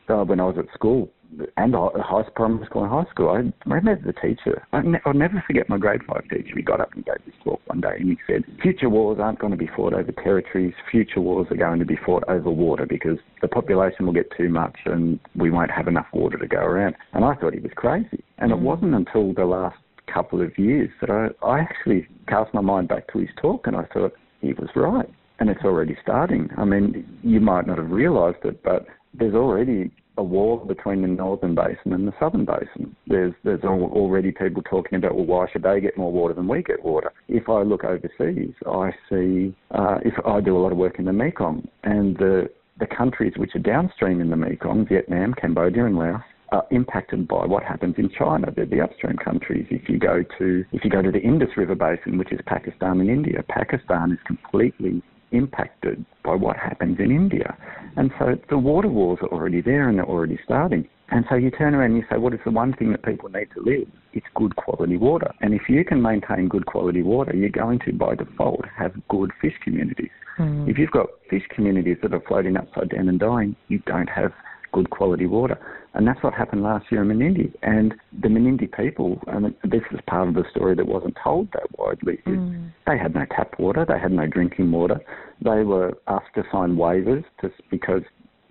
uh, 0.10 0.24
when 0.26 0.40
I 0.40 0.46
was 0.46 0.56
at 0.58 0.74
school, 0.74 1.10
and 1.58 1.76
high 1.76 2.24
primary 2.36 2.66
school 2.66 2.84
and 2.84 2.92
high 2.92 3.10
school. 3.12 3.30
I 3.30 3.70
remember 3.70 3.96
the 3.96 4.14
teacher. 4.14 4.66
I 4.72 4.82
ne- 4.82 5.00
I'll 5.06 5.14
never 5.14 5.44
forget 5.46 5.70
my 5.70 5.78
grade 5.78 6.02
five 6.08 6.24
teacher. 6.30 6.56
He 6.56 6.62
got 6.62 6.82
up 6.82 6.94
and 6.94 7.06
gave 7.06 7.24
this 7.26 7.36
talk 7.44 7.62
one 7.66 7.82
day, 7.82 7.96
and 8.00 8.10
he 8.10 8.18
said, 8.28 8.44
"Future 8.62 8.90
wars 8.90 9.20
aren't 9.20 9.40
going 9.40 9.52
to 9.52 9.58
be 9.58 9.70
fought 9.76 9.94
over 9.94 10.12
territories. 10.12 10.74
Future 10.92 11.22
wars 11.22 11.48
are 11.52 11.58
going 11.58 11.80
to 11.80 11.86
be 11.86 11.98
fought 12.06 12.24
over 12.28 12.50
water 12.50 12.86
because 12.86 13.18
the 13.42 13.48
population 13.48 14.06
will 14.06 14.14
get 14.14 14.32
too 14.36 14.50
much, 14.50 14.78
and 14.86 15.20
we 15.36 15.50
won't 15.50 15.72
have 15.72 15.88
enough 15.88 16.08
water 16.14 16.38
to 16.38 16.48
go 16.48 16.60
around." 16.60 16.96
And 17.14 17.26
I 17.26 17.36
thought 17.36 17.54
he 17.54 17.60
was 17.60 17.72
crazy. 17.76 18.24
And 18.38 18.52
mm. 18.52 18.56
it 18.56 18.62
wasn't 18.62 18.96
until 18.96 19.34
the 19.34 19.46
last 19.46 19.78
couple 20.14 20.42
of 20.42 20.58
years 20.58 20.90
that 21.02 21.10
I, 21.10 21.30
I 21.46 21.60
actually 21.60 22.08
cast 22.28 22.54
my 22.54 22.62
mind 22.62 22.88
back 22.88 23.12
to 23.14 23.20
his 23.20 23.30
talk, 23.42 23.68
and 23.68 23.76
I 23.76 23.86
thought 23.94 24.14
he 24.42 24.54
was 24.54 24.70
right. 24.76 25.10
And 25.40 25.50
it's 25.50 25.64
already 25.64 25.98
starting. 26.02 26.50
I 26.58 26.64
mean, 26.64 27.06
you 27.24 27.40
might 27.40 27.68
not 27.68 27.78
have 27.78 27.90
realised 27.90 28.46
it, 28.46 28.62
but 28.64 28.86
there's 29.14 29.34
already 29.34 29.92
a 30.18 30.24
war 30.24 30.64
between 30.66 31.02
the 31.02 31.08
northern 31.08 31.56
basin 31.56 31.94
and 31.94 32.08
the 32.08 32.14
southern 32.20 32.46
basin. 32.46 32.96
There's 33.08 33.34
there's 33.44 33.64
already 33.64 34.32
people 34.32 34.62
talking 34.62 34.98
about 34.98 35.16
well 35.16 35.26
why 35.26 35.48
should 35.52 35.64
they 35.64 35.80
get 35.80 35.98
more 35.98 36.12
water 36.12 36.34
than 36.34 36.48
we 36.48 36.62
get 36.64 36.84
water? 36.84 37.12
If 37.28 37.50
I 37.50 37.62
look 37.64 37.84
overseas, 37.84 38.54
I 38.66 38.92
see 39.10 39.56
uh, 39.72 40.00
if 40.04 40.14
I 40.26 40.42
do 40.42 40.58
a 40.58 40.60
lot 40.60 40.72
of 40.72 40.78
work 40.78 41.00
in 41.00 41.06
the 41.06 41.14
Mekong 41.14 41.68
and 41.84 42.18
the 42.18 42.50
the 42.80 42.88
countries 42.88 43.34
which 43.38 43.56
are 43.56 43.60
downstream 43.60 44.20
in 44.20 44.30
the 44.30 44.36
Mekong, 44.36 44.88
Vietnam, 44.88 45.34
Cambodia, 45.36 45.86
and 45.86 45.98
Laos, 45.98 46.22
are 46.52 46.66
impacted 46.72 47.28
by 47.28 47.46
what 47.46 47.64
happens 47.64 47.96
in 47.98 48.10
China. 48.10 48.52
They're 48.56 48.66
the 48.66 48.82
upstream 48.82 49.18
countries. 49.18 49.66
If 49.72 49.90
you 49.90 49.98
go 49.98 50.24
to 50.38 50.66
if 50.72 50.84
you 50.84 50.90
go 50.90 51.02
to 51.02 51.12
the 51.12 51.20
Indus 51.20 51.50
River 51.58 51.76
Basin, 51.76 52.18
which 52.18 52.32
is 52.32 52.40
Pakistan 52.46 53.00
and 53.00 53.10
India, 53.10 53.44
Pakistan 53.50 54.12
is 54.12 54.20
completely 54.26 55.02
impacted 55.34 56.06
by 56.24 56.36
what 56.36 56.56
happens 56.58 56.98
in 57.00 57.12
India. 57.12 57.58
And 57.98 58.12
so 58.18 58.36
the 58.50 58.58
water 58.58 58.88
wars 58.88 59.20
are 59.22 59.30
already 59.30 59.62
there 59.62 59.90
and 59.90 59.98
they're 59.98 60.06
already 60.06 60.40
starting. 60.44 60.88
And 61.10 61.26
so 61.30 61.36
you 61.36 61.52
turn 61.52 61.76
around 61.76 61.92
and 61.92 61.98
you 61.98 62.06
say, 62.10 62.18
what 62.18 62.34
is 62.34 62.40
the 62.46 62.52
one 62.52 62.74
thing 62.74 62.92
that 62.92 63.04
people 63.04 63.30
need 63.30 63.50
to 63.56 63.62
live? 63.62 63.88
It's 64.14 64.26
good 64.36 64.56
quality 64.56 64.98
water. 64.98 65.32
And 65.42 65.54
if 65.54 65.64
you 65.70 65.84
can 65.84 66.02
maintain 66.02 66.48
good 66.48 66.66
quality 66.66 67.04
water, 67.04 67.36
you're 67.36 67.50
going 67.50 67.80
to, 67.86 67.94
by 67.94 68.16
default, 68.16 68.66
have 68.76 68.94
good 69.10 69.32
fish 69.42 69.54
communities. 69.64 70.10
Mm. 70.40 70.68
If 70.68 70.78
you've 70.78 70.92
got 70.92 71.08
fish 71.30 71.44
communities 71.54 71.98
that 72.02 72.14
are 72.14 72.24
floating 72.28 72.58
upside 72.58 72.90
down 72.90 73.10
and 73.10 73.20
dying, 73.20 73.56
you 73.68 73.80
don't 73.86 74.10
have 74.10 74.32
good 74.74 74.90
quality 74.90 75.26
water. 75.26 75.58
And 75.94 76.08
that's 76.08 76.22
what 76.24 76.34
happened 76.34 76.64
last 76.64 76.92
year 76.92 77.04
in 77.04 77.08
Menindee. 77.08 77.54
And 77.62 77.94
the 78.22 78.28
Menindee 78.28 78.76
people, 78.76 79.22
and 79.28 79.54
this 79.64 79.84
is 79.92 80.00
part 80.08 80.28
of 80.28 80.34
the 80.34 80.44
story 80.52 80.76
that 80.76 80.86
wasn't 80.86 81.16
told 81.24 81.52
that 81.54 81.68
widely, 81.78 82.20
mm. 82.26 82.72
they 82.86 82.98
had 82.98 83.14
no 83.14 83.26
tap 83.26 83.58
water, 83.60 83.86
they 83.88 84.00
had 84.00 84.12
no 84.12 84.28
drinking 84.28 84.72
water. 84.72 85.00
They 85.42 85.64
were 85.64 85.94
asked 86.08 86.34
to 86.36 86.44
sign 86.52 86.76
waivers 86.76 87.24
to, 87.42 87.52
because 87.70 88.02